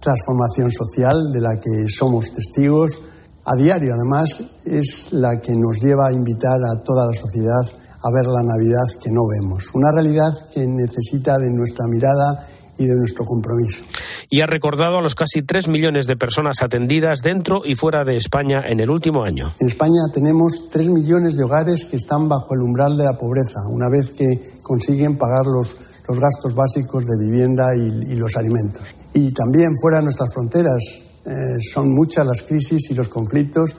transformación 0.00 0.72
social 0.72 1.32
de 1.34 1.40
la 1.42 1.60
que 1.60 1.84
somos 1.94 2.32
testigos 2.32 3.13
a 3.44 3.56
diario, 3.56 3.92
además, 3.94 4.40
es 4.64 5.12
la 5.12 5.40
que 5.40 5.52
nos 5.52 5.80
lleva 5.80 6.08
a 6.08 6.12
invitar 6.12 6.58
a 6.64 6.82
toda 6.82 7.06
la 7.06 7.14
sociedad 7.14 7.64
a 8.04 8.10
ver 8.12 8.26
la 8.26 8.42
Navidad 8.42 9.00
que 9.00 9.10
no 9.10 9.22
vemos. 9.28 9.70
Una 9.74 9.90
realidad 9.92 10.30
que 10.52 10.66
necesita 10.66 11.38
de 11.38 11.50
nuestra 11.50 11.86
mirada 11.88 12.46
y 12.76 12.86
de 12.86 12.96
nuestro 12.96 13.24
compromiso. 13.24 13.82
Y 14.28 14.40
ha 14.40 14.46
recordado 14.46 14.98
a 14.98 15.02
los 15.02 15.14
casi 15.14 15.42
tres 15.42 15.68
millones 15.68 16.06
de 16.06 16.16
personas 16.16 16.60
atendidas 16.60 17.20
dentro 17.22 17.62
y 17.64 17.74
fuera 17.74 18.04
de 18.04 18.16
España 18.16 18.62
en 18.66 18.80
el 18.80 18.90
último 18.90 19.22
año. 19.22 19.54
En 19.60 19.68
España 19.68 20.00
tenemos 20.12 20.68
tres 20.70 20.88
millones 20.88 21.36
de 21.36 21.44
hogares 21.44 21.84
que 21.84 21.96
están 21.96 22.28
bajo 22.28 22.54
el 22.54 22.62
umbral 22.62 22.96
de 22.96 23.04
la 23.04 23.16
pobreza, 23.16 23.60
una 23.70 23.88
vez 23.88 24.10
que 24.10 24.58
consiguen 24.62 25.16
pagar 25.16 25.46
los, 25.46 25.76
los 26.08 26.18
gastos 26.18 26.54
básicos 26.54 27.06
de 27.06 27.16
vivienda 27.18 27.64
y, 27.76 28.12
y 28.12 28.16
los 28.16 28.36
alimentos. 28.36 28.94
Y 29.14 29.32
también 29.32 29.72
fuera 29.80 29.98
de 29.98 30.04
nuestras 30.04 30.32
fronteras 30.32 31.03
eh, 31.26 31.58
son 31.72 31.90
muchas 31.90 32.26
las 32.26 32.42
crisis 32.42 32.90
y 32.90 32.94
los 32.94 33.08
conflictos 33.08 33.74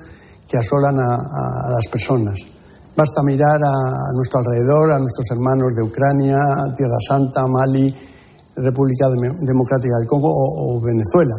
que 0.47 0.57
asolan 0.57 0.99
a, 0.99 1.69
las 1.69 1.87
personas. 1.91 2.39
Basta 2.95 3.21
mirar 3.23 3.61
a, 3.63 4.13
nuestro 4.15 4.39
alrededor, 4.39 4.91
a 4.91 4.99
nuestros 4.99 5.29
hermanos 5.31 5.73
de 5.75 5.83
Ucrania, 5.83 6.37
Tierra 6.75 6.97
Santa, 7.07 7.45
Mali, 7.47 7.93
República 8.55 9.09
Democrática 9.09 9.97
del 9.99 10.07
Congo 10.07 10.29
o, 10.31 10.81
Venezuela, 10.81 11.35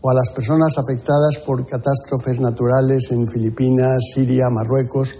o 0.00 0.10
a 0.10 0.14
las 0.14 0.30
personas 0.30 0.76
afectadas 0.76 1.38
por 1.46 1.66
catástrofes 1.66 2.40
naturales 2.40 3.10
en 3.10 3.26
Filipinas, 3.26 3.98
Siria, 4.14 4.50
Marruecos, 4.50 5.14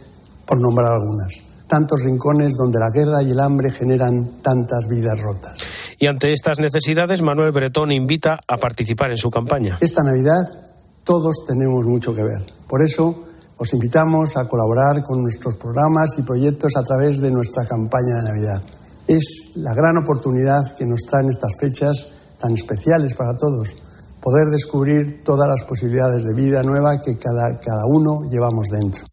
por 0.46 0.61
nombrar 0.61 0.92
algunas. 0.92 1.32
Tantos 1.66 2.02
rincones 2.02 2.54
donde 2.54 2.78
la 2.78 2.90
guerra 2.90 3.22
y 3.22 3.30
el 3.30 3.40
hambre 3.40 3.70
generan 3.70 4.42
tantas 4.42 4.87
vidas 4.87 5.18
rotas. 5.20 5.58
Y 6.02 6.08
ante 6.08 6.32
estas 6.32 6.58
necesidades, 6.58 7.22
Manuel 7.22 7.52
Bretón 7.52 7.92
invita 7.92 8.40
a 8.48 8.56
participar 8.56 9.12
en 9.12 9.18
su 9.18 9.30
campaña. 9.30 9.78
Esta 9.80 10.02
Navidad 10.02 10.42
todos 11.04 11.44
tenemos 11.46 11.86
mucho 11.86 12.12
que 12.12 12.24
ver. 12.24 12.42
Por 12.66 12.82
eso 12.82 13.22
os 13.56 13.72
invitamos 13.72 14.36
a 14.36 14.48
colaborar 14.48 15.04
con 15.04 15.22
nuestros 15.22 15.54
programas 15.54 16.18
y 16.18 16.22
proyectos 16.22 16.76
a 16.76 16.82
través 16.82 17.20
de 17.20 17.30
nuestra 17.30 17.66
campaña 17.66 18.16
de 18.16 18.22
Navidad. 18.24 18.62
Es 19.06 19.52
la 19.54 19.74
gran 19.74 19.96
oportunidad 19.96 20.74
que 20.76 20.86
nos 20.86 21.02
traen 21.02 21.30
estas 21.30 21.52
fechas 21.60 22.08
tan 22.40 22.52
especiales 22.54 23.14
para 23.14 23.36
todos, 23.36 23.76
poder 24.20 24.48
descubrir 24.50 25.22
todas 25.22 25.46
las 25.46 25.62
posibilidades 25.62 26.24
de 26.24 26.34
vida 26.34 26.64
nueva 26.64 27.00
que 27.00 27.16
cada, 27.16 27.60
cada 27.60 27.86
uno 27.86 28.28
llevamos 28.28 28.66
dentro. 28.70 29.12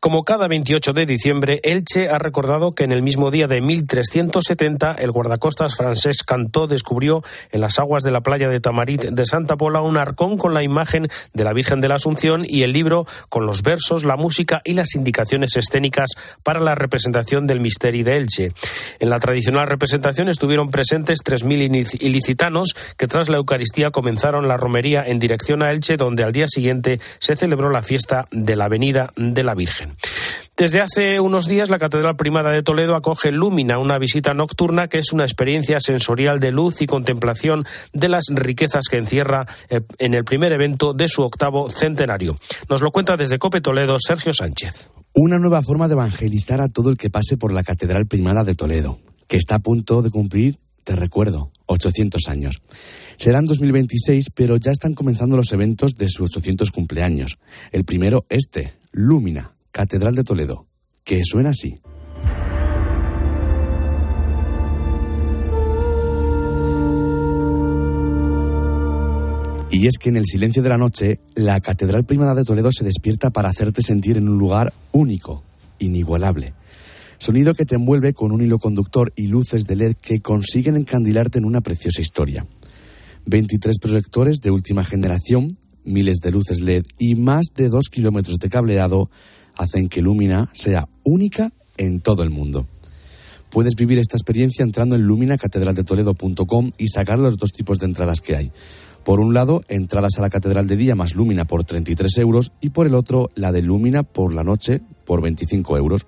Como 0.00 0.24
cada 0.24 0.48
28 0.48 0.94
de 0.94 1.06
diciembre, 1.06 1.60
Elche 1.62 2.08
ha 2.08 2.18
recordado 2.18 2.74
que 2.74 2.82
en 2.82 2.90
el 2.90 3.02
mismo 3.02 3.30
día 3.30 3.46
de 3.46 3.60
1370 3.60 4.94
el 4.98 5.12
guardacostas 5.12 5.76
francés 5.76 6.24
Cantó 6.24 6.66
descubrió 6.66 7.22
en 7.52 7.60
las 7.60 7.78
aguas 7.78 8.02
de 8.02 8.10
la 8.10 8.22
playa 8.22 8.48
de 8.48 8.58
Tamarit 8.58 9.02
de 9.02 9.26
Santa 9.26 9.56
Pola 9.56 9.80
un 9.80 9.96
arcón 9.96 10.38
con 10.38 10.54
la 10.54 10.64
imagen 10.64 11.08
de 11.34 11.44
la 11.44 11.52
Virgen 11.52 11.80
de 11.80 11.86
la 11.86 11.96
Asunción 11.96 12.44
y 12.44 12.62
el 12.62 12.72
libro 12.72 13.06
con 13.28 13.46
los 13.46 13.62
versos, 13.62 14.02
la 14.02 14.16
música 14.16 14.60
y 14.64 14.74
las 14.74 14.96
indicaciones 14.96 15.56
escénicas 15.56 16.10
para 16.42 16.58
la 16.58 16.74
representación 16.74 17.46
del 17.46 17.60
misterio 17.60 18.04
de 18.04 18.16
Elche. 18.16 18.52
En 18.98 19.08
la 19.08 19.20
tradicional 19.20 19.68
representación 19.68 20.28
estuvieron 20.28 20.72
presentes 20.72 21.20
3.000 21.22 22.00
ilicitanos 22.00 22.74
que 22.96 23.06
tras 23.06 23.28
la 23.28 23.36
Eucaristía 23.36 23.92
comenzaron 23.92 24.48
la 24.48 24.56
romería 24.56 25.04
en 25.06 25.20
dirección 25.20 25.62
a 25.62 25.70
Elche, 25.70 25.96
donde 25.96 26.24
al 26.24 26.32
día 26.32 26.48
siguiente 26.48 26.98
se 27.20 27.36
celebró 27.36 27.70
la 27.70 27.82
fiesta 27.82 28.26
de 28.32 28.56
la 28.56 28.64
Avenida 28.64 29.10
de 29.16 29.41
la 29.44 29.54
Virgen. 29.54 29.96
Desde 30.56 30.80
hace 30.80 31.18
unos 31.18 31.48
días, 31.48 31.70
la 31.70 31.78
Catedral 31.78 32.14
Primada 32.14 32.50
de 32.50 32.62
Toledo 32.62 32.94
acoge 32.94 33.32
Lúmina, 33.32 33.78
una 33.78 33.98
visita 33.98 34.34
nocturna 34.34 34.86
que 34.86 34.98
es 34.98 35.12
una 35.12 35.24
experiencia 35.24 35.80
sensorial 35.80 36.40
de 36.40 36.52
luz 36.52 36.82
y 36.82 36.86
contemplación 36.86 37.64
de 37.92 38.08
las 38.08 38.24
riquezas 38.28 38.84
que 38.90 38.98
encierra 38.98 39.46
eh, 39.70 39.80
en 39.98 40.14
el 40.14 40.24
primer 40.24 40.52
evento 40.52 40.92
de 40.92 41.08
su 41.08 41.22
octavo 41.22 41.68
centenario. 41.68 42.38
Nos 42.68 42.82
lo 42.82 42.90
cuenta 42.90 43.16
desde 43.16 43.38
Cope 43.38 43.60
Toledo 43.60 43.96
Sergio 43.98 44.34
Sánchez. 44.34 44.90
Una 45.14 45.38
nueva 45.38 45.62
forma 45.62 45.88
de 45.88 45.94
evangelizar 45.94 46.60
a 46.60 46.68
todo 46.68 46.90
el 46.90 46.96
que 46.96 47.10
pase 47.10 47.36
por 47.36 47.52
la 47.52 47.64
Catedral 47.64 48.06
Primada 48.06 48.44
de 48.44 48.54
Toledo, 48.54 48.98
que 49.28 49.38
está 49.38 49.56
a 49.56 49.58
punto 49.58 50.02
de 50.02 50.10
cumplir, 50.10 50.58
te 50.84 50.94
recuerdo, 50.94 51.50
800 51.66 52.28
años. 52.28 52.62
Será 53.16 53.38
en 53.38 53.46
2026, 53.46 54.30
pero 54.34 54.56
ya 54.56 54.70
están 54.70 54.94
comenzando 54.94 55.36
los 55.36 55.52
eventos 55.52 55.94
de 55.96 56.08
su 56.08 56.24
800 56.24 56.70
cumpleaños. 56.70 57.38
El 57.72 57.84
primero, 57.84 58.26
este, 58.28 58.74
Lúmina, 58.92 59.54
Catedral 59.70 60.14
de 60.14 60.22
Toledo, 60.22 60.66
que 61.02 61.24
suena 61.24 61.50
así. 61.50 61.80
Y 69.70 69.86
es 69.86 69.96
que 69.98 70.10
en 70.10 70.16
el 70.16 70.26
silencio 70.26 70.62
de 70.62 70.68
la 70.68 70.76
noche, 70.76 71.20
la 71.34 71.60
Catedral 71.60 72.04
Primada 72.04 72.34
de 72.34 72.44
Toledo 72.44 72.70
se 72.70 72.84
despierta 72.84 73.30
para 73.30 73.48
hacerte 73.48 73.80
sentir 73.80 74.18
en 74.18 74.28
un 74.28 74.36
lugar 74.36 74.74
único, 74.92 75.42
inigualable. 75.78 76.52
Sonido 77.16 77.54
que 77.54 77.64
te 77.64 77.76
envuelve 77.76 78.12
con 78.12 78.30
un 78.30 78.42
hilo 78.42 78.58
conductor 78.58 79.10
y 79.16 79.28
luces 79.28 79.64
de 79.64 79.76
LED 79.76 79.96
que 80.02 80.20
consiguen 80.20 80.76
encandilarte 80.76 81.38
en 81.38 81.46
una 81.46 81.62
preciosa 81.62 82.02
historia. 82.02 82.46
23 83.24 83.78
proyectores 83.78 84.40
de 84.42 84.50
última 84.50 84.84
generación, 84.84 85.48
miles 85.84 86.18
de 86.18 86.30
luces 86.30 86.60
LED 86.60 86.84
y 86.98 87.14
más 87.14 87.46
de 87.54 87.68
dos 87.68 87.88
kilómetros 87.88 88.38
de 88.38 88.48
cableado 88.48 89.10
hacen 89.56 89.88
que 89.88 90.02
Lumina 90.02 90.50
sea 90.52 90.88
única 91.04 91.52
en 91.76 92.00
todo 92.00 92.22
el 92.22 92.30
mundo. 92.30 92.66
Puedes 93.50 93.74
vivir 93.74 93.98
esta 93.98 94.16
experiencia 94.16 94.62
entrando 94.62 94.96
en 94.96 95.02
luminacatedraldetoledo.com 95.02 96.70
y 96.78 96.88
sacar 96.88 97.18
los 97.18 97.36
dos 97.36 97.52
tipos 97.52 97.78
de 97.78 97.86
entradas 97.86 98.20
que 98.20 98.34
hay. 98.34 98.52
Por 99.04 99.20
un 99.20 99.34
lado, 99.34 99.62
entradas 99.68 100.12
a 100.16 100.22
la 100.22 100.30
Catedral 100.30 100.68
de 100.68 100.76
Día 100.76 100.94
más 100.94 101.16
Lumina 101.16 101.44
por 101.44 101.64
33 101.64 102.18
euros 102.18 102.52
y 102.60 102.70
por 102.70 102.86
el 102.86 102.94
otro, 102.94 103.30
la 103.34 103.50
de 103.50 103.60
Lumina 103.60 104.04
por 104.04 104.32
la 104.32 104.44
noche 104.44 104.80
por 105.04 105.20
25 105.20 105.76
euros. 105.76 106.06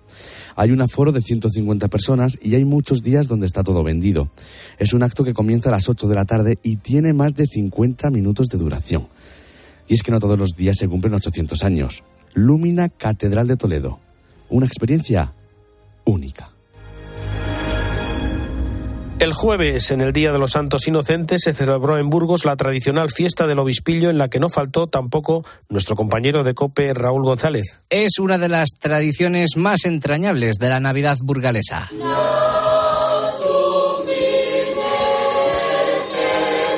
Hay 0.54 0.70
un 0.70 0.80
aforo 0.80 1.10
de 1.10 1.20
150 1.20 1.88
personas 1.88 2.38
y 2.40 2.54
hay 2.54 2.64
muchos 2.64 3.02
días 3.02 3.26
donde 3.26 3.46
está 3.46 3.64
todo 3.64 3.82
vendido. 3.82 4.30
Es 4.78 4.94
un 4.94 5.02
acto 5.02 5.24
que 5.24 5.34
comienza 5.34 5.70
a 5.70 5.72
las 5.72 5.88
8 5.88 6.06
de 6.06 6.14
la 6.14 6.24
tarde 6.24 6.58
y 6.62 6.76
tiene 6.76 7.12
más 7.12 7.34
de 7.34 7.46
50 7.46 8.10
minutos 8.10 8.48
de 8.48 8.58
duración. 8.58 9.08
Y 9.86 9.94
es 9.94 10.02
que 10.02 10.10
no 10.10 10.20
todos 10.20 10.38
los 10.38 10.50
días 10.56 10.76
se 10.78 10.88
cumplen 10.88 11.14
800 11.14 11.62
años. 11.64 12.02
Lúmina 12.34 12.88
Catedral 12.88 13.46
de 13.46 13.56
Toledo. 13.56 14.00
Una 14.48 14.66
experiencia 14.66 15.32
única. 16.04 16.50
El 19.20 19.32
jueves, 19.32 19.90
en 19.92 20.00
el 20.00 20.12
Día 20.12 20.32
de 20.32 20.38
los 20.38 20.50
Santos 20.50 20.86
Inocentes, 20.88 21.42
se 21.44 21.54
celebró 21.54 21.98
en 21.98 22.10
Burgos 22.10 22.44
la 22.44 22.56
tradicional 22.56 23.10
fiesta 23.10 23.46
del 23.46 23.60
obispillo 23.60 24.10
en 24.10 24.18
la 24.18 24.28
que 24.28 24.40
no 24.40 24.48
faltó 24.48 24.88
tampoco 24.88 25.44
nuestro 25.68 25.94
compañero 25.94 26.42
de 26.42 26.52
COPE, 26.52 26.92
Raúl 26.92 27.22
González. 27.22 27.80
Es 27.90 28.18
una 28.18 28.38
de 28.38 28.48
las 28.48 28.70
tradiciones 28.80 29.56
más 29.56 29.84
entrañables 29.84 30.56
de 30.56 30.68
la 30.68 30.80
Navidad 30.80 31.16
burgalesa. 31.22 31.88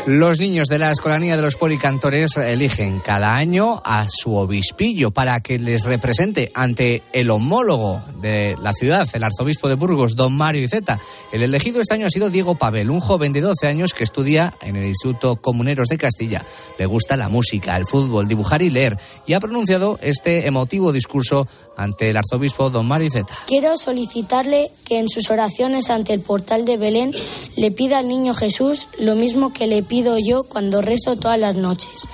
Los 0.06 0.38
niños 0.38 0.68
de 0.68 0.78
la 0.78 0.92
Escolanía 0.92 1.34
de 1.34 1.42
los 1.42 1.56
Policantores 1.56 2.36
eligen 2.36 3.00
cada 3.00 3.34
año 3.34 3.82
a 3.84 4.06
su 4.08 4.36
obispillo 4.36 5.10
para 5.10 5.40
que 5.40 5.58
les 5.58 5.82
represente 5.82 6.52
ante 6.54 7.02
el 7.12 7.28
homólogo 7.28 8.00
de 8.20 8.54
la 8.62 8.72
ciudad, 8.72 9.08
el 9.14 9.24
arzobispo 9.24 9.68
de 9.68 9.74
Burgos, 9.74 10.14
don 10.14 10.36
Mario 10.36 10.62
Iceta. 10.62 11.00
El 11.32 11.42
elegido 11.42 11.80
este 11.80 11.94
año 11.94 12.06
ha 12.06 12.10
sido 12.10 12.30
Diego 12.30 12.54
Pavel, 12.54 12.90
un 12.90 13.00
joven 13.00 13.32
de 13.32 13.40
12 13.40 13.66
años 13.66 13.94
que 13.94 14.04
estudia 14.04 14.54
en 14.62 14.76
el 14.76 14.86
Instituto 14.86 15.40
Comuneros 15.42 15.88
de 15.88 15.98
Castilla. 15.98 16.46
Le 16.78 16.86
gusta 16.86 17.16
la 17.16 17.28
música, 17.28 17.76
el 17.76 17.84
fútbol, 17.84 18.28
dibujar 18.28 18.62
y 18.62 18.70
leer 18.70 18.96
y 19.26 19.32
ha 19.32 19.40
pronunciado 19.40 19.98
este 20.02 20.46
emotivo 20.46 20.92
discurso 20.92 21.48
ante 21.76 22.10
el 22.10 22.16
arzobispo 22.16 22.70
don 22.70 22.86
Mario 22.86 23.08
Iceta. 23.08 23.36
Quiero 23.48 23.76
solicitarle 23.76 24.70
que 24.84 25.00
en 25.00 25.08
sus 25.08 25.30
oraciones 25.30 25.90
ante 25.90 26.12
el 26.12 26.20
portal 26.20 26.64
de 26.64 26.76
Belén 26.76 27.12
le 27.56 27.72
pida 27.72 27.98
al 27.98 28.06
niño 28.06 28.34
Jesús 28.34 28.86
lo 29.00 29.16
mismo 29.16 29.52
que 29.52 29.66
le 29.66 29.82
pide 29.82 29.95
yo 30.24 30.44
cuando 30.44 30.82
rezo 30.82 31.16
todas 31.16 31.38
las 31.38 31.56
noches. 31.56 32.06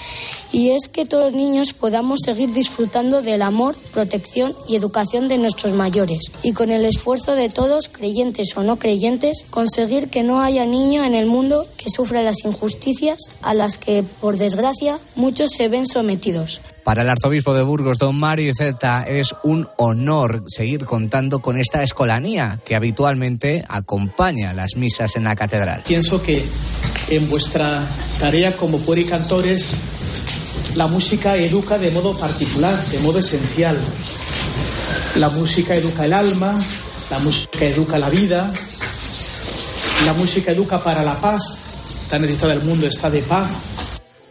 Y 0.53 0.71
es 0.71 0.89
que 0.89 1.07
todos 1.07 1.33
los 1.33 1.35
niños 1.35 1.73
podamos 1.73 2.21
seguir 2.25 2.53
disfrutando 2.53 3.23
del 3.23 3.41
amor, 3.41 3.75
protección 3.95 4.55
y 4.69 4.77
educación 4.77 5.27
de 5.27 5.39
nuestros 5.39 5.73
mayores. 5.73 6.31
Y 6.43 6.53
con 6.53 6.71
el 6.71 6.85
esfuerzo 6.85 7.35
de 7.35 7.49
todos, 7.49 7.89
creyentes 7.89 8.55
o 8.57 8.63
no 8.63 8.77
creyentes, 8.77 9.47
conseguir 9.49 10.11
que 10.11 10.23
no 10.23 10.43
haya 10.43 10.67
niño 10.67 11.05
en 11.05 11.15
el 11.15 11.27
mundo 11.27 11.67
que 11.79 11.89
sufra 11.89 12.23
las 12.23 12.45
injusticias 12.45 13.19
a 13.41 13.55
las 13.55 13.79
que, 13.79 14.05
por 14.21 14.37
desgracia, 14.37 14.99
muchos 15.17 15.53
se 15.53 15.69
ven 15.69 15.87
sometidos. 15.87 16.61
Para 16.85 17.03
el 17.03 17.09
arzobispo 17.09 17.55
de 17.55 17.63
Burgos, 17.63 17.99
don 17.99 18.19
Mario 18.19 18.53
Zeta, 18.57 19.05
es 19.05 19.35
un 19.45 19.69
honor 19.79 20.43
seguir 20.49 20.85
contando 20.85 21.41
con 21.41 21.57
esta 21.57 21.83
escolanía 21.83 22.61
que 22.65 22.75
habitualmente 22.75 23.65
acompaña 23.69 24.53
las 24.53 24.77
misas 24.77 25.17
en 25.17 25.25
la 25.25 25.37
catedral. 25.37 25.83
Pienso 25.87 26.21
que 26.23 26.45
en 27.17 27.29
vuestra 27.29 27.87
tarea 28.19 28.57
como 28.57 28.79
puericantores 28.79 29.77
la 30.77 30.87
música 30.87 31.37
educa 31.37 31.77
de 31.79 31.91
modo 31.91 32.17
particular, 32.17 32.75
de 32.87 32.99
modo 33.01 33.19
esencial. 33.19 33.77
La 35.17 35.29
música 35.29 35.75
educa 35.75 36.07
el 36.07 36.15
alma, 36.15 36.59
la 37.11 37.19
música 37.19 37.67
educa 37.67 37.99
la 37.99 38.09
vida, 38.09 38.51
la 40.07 40.13
música 40.15 40.53
educa 40.53 40.83
para 40.83 41.03
la 41.03 41.21
paz. 41.21 41.43
Tan 42.09 42.23
necesitada 42.23 42.55
el 42.55 42.63
mundo 42.63 42.87
está 42.87 43.11
de 43.11 43.21
paz. 43.23 43.51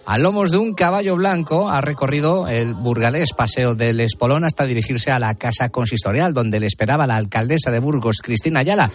A 0.06 0.17
lomos 0.17 0.50
de 0.50 0.58
un 0.58 0.74
caballo 0.74 1.15
blanco 1.15 1.70
ha 1.70 1.80
recorrido 1.80 2.48
el 2.48 2.74
burgalés 2.74 3.34
Paseo 3.34 3.76
del 3.76 4.00
Espolón 4.00 4.44
hasta 4.44 4.65
dirigirse 4.65 5.12
a 5.12 5.20
la 5.20 5.36
casa 5.36 5.70
consistorial, 5.70 6.34
donde 6.34 6.60
le 6.60 6.65
esperaba 6.65 7.06
la 7.06 7.17
alcaldesa 7.17 7.70
de 7.70 7.80
Burgos, 7.80 8.17
Cristina 8.22 8.62
Ayala. 8.62 8.89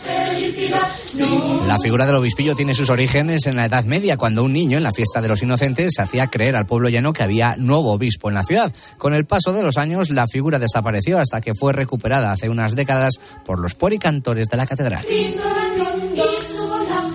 La 1.67 1.81
figura 1.81 2.07
del 2.07 2.15
obispillo 2.15 2.55
tiene 2.55 2.77
sus 2.77 2.91
orígenes 2.91 3.47
en 3.47 3.57
la 3.57 3.67
Edad 3.67 3.85
Media, 3.85 4.17
cuando 4.17 4.45
un 4.45 4.53
niño 4.53 4.77
en 4.77 4.85
la 4.85 4.93
fiesta 4.93 5.21
de 5.21 5.27
los 5.27 5.43
inocentes 5.43 5.99
hacía 5.99 6.29
creer 6.29 6.55
al 6.55 6.67
pueblo 6.67 6.89
llano 6.89 7.13
que 7.13 7.25
había 7.25 7.57
nuevo 7.57 7.93
obispo 7.93 8.29
en 8.29 8.37
la 8.37 8.45
ciudad. 8.45 8.73
Con 8.99 9.15
el 9.15 9.27
paso 9.27 9.53
de 9.53 9.65
los 9.65 9.77
años, 9.77 10.11
la 10.11 10.29
figura 10.29 10.61
desapareció 10.61 11.19
hasta 11.19 11.41
que 11.41 11.55
fue 11.55 11.73
recuperada 11.73 12.31
hace 12.31 12.49
unas 12.49 12.77
décadas 12.77 13.15
por 13.45 13.59
los 13.59 13.75
puericantores 13.75 14.47
de 14.47 14.57
la 14.57 14.67
catedral. 14.67 15.05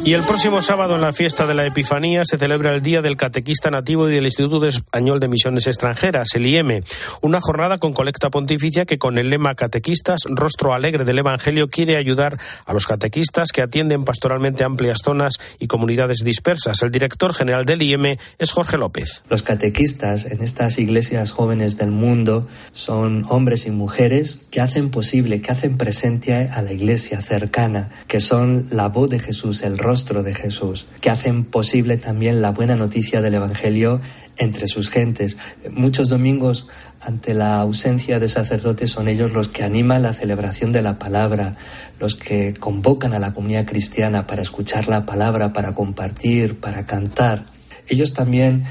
Y 0.04 0.14
el 0.16 0.24
próximo 0.24 0.64
sábado 0.64 0.96
en 0.96 1.02
la 1.02 1.14
fiesta 1.14 1.46
de 1.46 1.54
la 1.54 1.64
Epifanía 1.64 2.26
se 2.26 2.40
celebra 2.40 2.74
el 2.74 2.82
Día 2.82 3.02
del 3.02 3.18
Catequista 3.18 3.70
Nativo 3.70 4.10
y 4.10 4.16
del 4.16 4.26
Instituto 4.26 4.66
Español 4.66 5.20
de 5.20 5.28
Misiones 5.28 5.68
Extranjeras, 5.68 6.30
el 6.34 6.48
IEM, 6.48 6.82
una 7.22 7.40
jornada 7.40 7.78
con 7.78 7.94
colecta 7.94 8.32
pontificia 8.32 8.86
que 8.86 8.98
con 8.98 9.20
el 9.20 9.30
lema 9.30 9.54
Catequistas, 9.54 10.22
rostro 10.28 10.74
alegre 10.74 11.06
del 11.06 11.20
Evangelio, 11.20 11.68
quiere 11.68 11.98
ayudar 11.98 12.40
a 12.66 12.74
los 12.74 12.88
catequistas 12.88 13.52
que 13.52 13.62
atienden 13.62 14.04
pastoralmente 14.04 14.64
amplias 14.64 15.02
zonas 15.06 15.34
y 15.60 15.68
comunidades 15.68 16.24
dispersas. 16.26 16.82
El 16.82 16.90
director 16.90 17.36
general 17.36 17.66
del 17.66 17.84
IEM 17.84 18.18
es 18.40 18.52
Jorge 18.52 18.80
López. 18.80 19.22
Los 19.30 19.44
catequistas 19.44 20.26
en 20.26 20.42
estas 20.42 20.80
iglesias 20.80 21.30
jóvenes 21.30 21.78
del 21.78 21.92
mundo 21.92 22.48
son 22.74 23.24
hombres 23.30 23.68
y 23.68 23.72
mujeres 23.72 24.40
que 24.50 24.62
hacen 24.62 24.90
posible, 24.90 25.42
que 25.42 25.52
hacen 25.52 25.78
presente 25.78 26.34
a 26.34 26.60
la 26.64 26.74
iglesia 26.74 27.22
cercana, 27.22 27.92
que 28.08 28.20
son 28.20 28.66
la 28.72 28.88
voz 28.88 29.08
de 29.08 29.20
Jesús, 29.20 29.62
el 29.62 29.78
rostro 29.78 29.91
rostro 29.92 30.24
de 30.24 30.34
Jesús, 30.34 30.88
que 31.02 31.10
hacen 31.10 31.44
posible 31.44 31.98
también 31.98 32.42
la 32.42 32.52
buena 32.52 32.78
noticia 32.78 33.20
del 33.20 33.34
Evangelio 33.34 34.00
entre 34.38 34.68
sus 34.68 34.90
gentes. 34.90 35.36
Muchos 35.70 36.08
domingos, 36.08 36.68
ante 37.02 37.34
la 37.34 37.60
ausencia 37.60 38.18
de 38.18 38.30
sacerdotes, 38.30 38.90
son 38.90 39.10
ellos 39.10 39.34
los 39.34 39.50
que 39.50 39.64
animan 39.64 40.04
la 40.04 40.14
celebración 40.14 40.72
de 40.72 40.82
la 40.82 40.98
palabra, 40.98 41.58
los 42.00 42.16
que 42.16 42.54
convocan 42.54 43.14
a 43.14 43.20
la 43.20 43.34
comunidad 43.34 43.66
cristiana 43.66 44.28
para 44.28 44.42
escuchar 44.42 44.88
la 44.88 45.06
palabra, 45.06 45.52
para 45.52 45.76
compartir, 45.76 46.58
para 46.62 46.86
cantar. 46.86 47.44
Ellos 47.90 48.14
también 48.14 48.64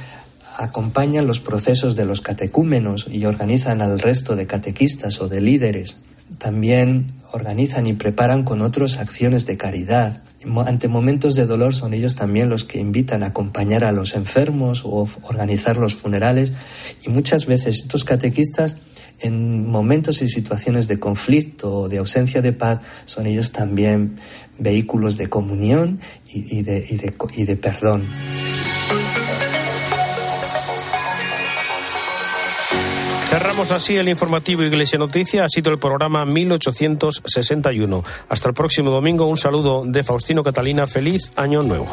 acompañan 0.57 1.27
los 1.27 1.41
procesos 1.41 1.97
de 1.97 2.07
los 2.07 2.23
catecúmenos 2.23 3.09
y 3.11 3.27
organizan 3.27 3.83
al 3.83 3.99
resto 3.99 4.37
de 4.37 4.47
catequistas 4.47 5.21
o 5.21 5.29
de 5.29 5.43
líderes. 5.43 5.99
También 6.39 7.07
organizan 7.33 7.87
y 7.87 7.93
preparan 7.93 8.43
con 8.43 8.63
otros 8.63 8.99
acciones 8.99 9.47
de 9.47 9.57
caridad. 9.57 10.23
Ante 10.67 10.89
momentos 10.89 11.35
de 11.35 11.47
dolor 11.47 11.75
son 11.75 11.95
ellos 11.95 12.15
también 12.15 12.49
los 12.49 12.65
que 12.65 12.79
invitan 12.79 13.23
a 13.23 13.27
acompañar 13.27 13.85
a 13.85 13.93
los 13.93 14.15
enfermos 14.15 14.85
o 14.85 15.09
organizar 15.23 15.77
los 15.77 15.95
funerales 15.95 16.53
y 17.05 17.11
muchas 17.11 17.47
veces 17.47 17.77
estos 17.77 18.05
catequistas 18.05 18.77
en 19.21 19.69
momentos 19.69 20.23
y 20.23 20.29
situaciones 20.29 20.89
de 20.89 20.99
conflicto 20.99 21.81
o 21.81 21.89
de 21.89 21.99
ausencia 21.99 22.41
de 22.41 22.53
paz 22.53 22.81
son 23.05 23.27
ellos 23.27 23.53
también 23.53 24.17
vehículos 24.59 25.19
de 25.19 25.29
comunión 25.29 26.01
y, 26.33 26.63
de, 26.63 26.85
y 27.37 27.45
de 27.45 27.57
perdón. 27.57 28.05
Cerramos 33.31 33.71
así 33.71 33.97
el 33.97 34.09
informativo 34.09 34.65
Iglesia 34.65 34.99
Noticia. 34.99 35.45
Ha 35.45 35.49
sido 35.49 35.71
el 35.71 35.79
programa 35.79 36.25
1861. 36.25 38.03
Hasta 38.29 38.49
el 38.49 38.55
próximo 38.55 38.91
domingo. 38.91 39.25
Un 39.27 39.37
saludo 39.37 39.85
de 39.87 40.03
Faustino 40.03 40.43
Catalina. 40.43 40.85
Feliz 40.85 41.31
Año 41.37 41.63
Nuevo. 41.63 41.87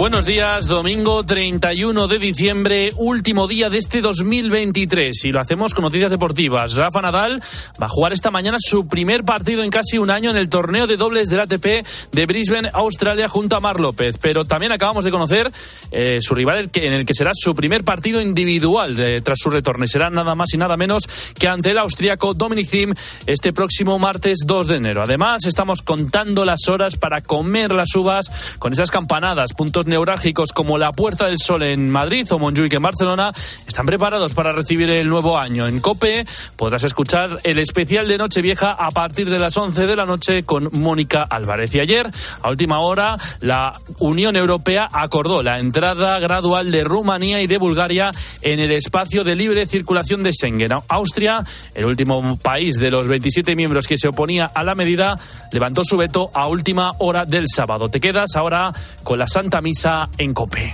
Buenos 0.00 0.24
días, 0.24 0.66
domingo 0.66 1.26
31 1.26 2.08
de 2.08 2.18
diciembre, 2.18 2.88
último 2.96 3.46
día 3.46 3.68
de 3.68 3.76
este 3.76 4.00
2023 4.00 5.26
y 5.26 5.30
lo 5.30 5.40
hacemos 5.40 5.74
con 5.74 5.82
noticias 5.82 6.10
deportivas. 6.10 6.74
Rafa 6.74 7.02
Nadal 7.02 7.42
va 7.78 7.84
a 7.84 7.90
jugar 7.90 8.14
esta 8.14 8.30
mañana 8.30 8.56
su 8.58 8.88
primer 8.88 9.24
partido 9.24 9.62
en 9.62 9.68
casi 9.68 9.98
un 9.98 10.10
año 10.10 10.30
en 10.30 10.38
el 10.38 10.48
torneo 10.48 10.86
de 10.86 10.96
dobles 10.96 11.28
del 11.28 11.40
ATP 11.40 11.86
de 12.12 12.26
Brisbane, 12.26 12.70
Australia, 12.72 13.28
junto 13.28 13.56
a 13.56 13.60
Mar 13.60 13.78
López. 13.78 14.16
Pero 14.16 14.46
también 14.46 14.72
acabamos 14.72 15.04
de 15.04 15.10
conocer 15.10 15.52
eh, 15.90 16.20
su 16.22 16.34
rival 16.34 16.70
en 16.72 16.92
el 16.94 17.04
que 17.04 17.12
será 17.12 17.32
su 17.34 17.54
primer 17.54 17.84
partido 17.84 18.22
individual 18.22 18.96
tras 19.22 19.38
su 19.38 19.50
retorno. 19.50 19.84
Y 19.84 19.88
será 19.88 20.08
nada 20.08 20.34
más 20.34 20.54
y 20.54 20.56
nada 20.56 20.78
menos 20.78 21.06
que 21.38 21.46
ante 21.46 21.72
el 21.72 21.78
austriaco 21.78 22.32
Dominic 22.32 22.70
Thiem 22.70 22.94
este 23.26 23.52
próximo 23.52 23.98
martes 23.98 24.38
2 24.46 24.66
de 24.66 24.76
enero. 24.76 25.02
Además, 25.02 25.44
estamos 25.44 25.82
contando 25.82 26.46
las 26.46 26.68
horas 26.68 26.96
para 26.96 27.20
comer 27.20 27.72
las 27.72 27.94
uvas 27.94 28.56
con 28.58 28.72
esas 28.72 28.90
campanadas, 28.90 29.52
puntos 29.52 29.89
neurálgicos 29.90 30.52
como 30.52 30.78
la 30.78 30.92
Puerta 30.92 31.26
del 31.26 31.38
Sol 31.38 31.62
en 31.62 31.90
Madrid 31.90 32.26
o 32.32 32.38
Montjuic 32.38 32.72
en 32.72 32.82
Barcelona 32.82 33.32
están 33.66 33.84
preparados 33.84 34.32
para 34.32 34.52
recibir 34.52 34.88
el 34.90 35.08
nuevo 35.08 35.38
año. 35.38 35.66
En 35.66 35.80
COPE 35.80 36.24
podrás 36.56 36.84
escuchar 36.84 37.40
el 37.42 37.58
especial 37.58 38.08
de 38.08 38.16
Nochevieja 38.16 38.70
a 38.70 38.90
partir 38.90 39.28
de 39.28 39.38
las 39.38 39.56
11 39.56 39.86
de 39.86 39.96
la 39.96 40.04
noche 40.04 40.44
con 40.44 40.70
Mónica 40.72 41.22
Álvarez. 41.24 41.74
Y 41.74 41.80
ayer, 41.80 42.10
a 42.40 42.50
última 42.50 42.80
hora, 42.80 43.18
la 43.40 43.74
Unión 43.98 44.36
Europea 44.36 44.88
acordó 44.90 45.42
la 45.42 45.58
entrada 45.58 46.18
gradual 46.18 46.70
de 46.70 46.84
Rumanía 46.84 47.42
y 47.42 47.46
de 47.46 47.58
Bulgaria 47.58 48.12
en 48.42 48.60
el 48.60 48.72
espacio 48.72 49.24
de 49.24 49.36
libre 49.36 49.66
circulación 49.66 50.22
de 50.22 50.32
Schengen. 50.32 50.70
Austria, 50.88 51.44
el 51.74 51.86
último 51.86 52.38
país 52.38 52.76
de 52.76 52.90
los 52.90 53.08
27 53.08 53.56
miembros 53.56 53.86
que 53.86 53.96
se 53.96 54.08
oponía 54.08 54.46
a 54.46 54.64
la 54.64 54.74
medida, 54.74 55.18
levantó 55.52 55.82
su 55.84 55.96
veto 55.96 56.30
a 56.32 56.46
última 56.46 56.94
hora 56.98 57.24
del 57.24 57.46
sábado. 57.48 57.88
Te 57.88 58.00
quedas 58.00 58.36
ahora 58.36 58.72
con 59.02 59.18
la 59.18 59.26
Santa 59.26 59.60
Misa 59.60 59.79
en 60.18 60.34
COPE. 60.34 60.72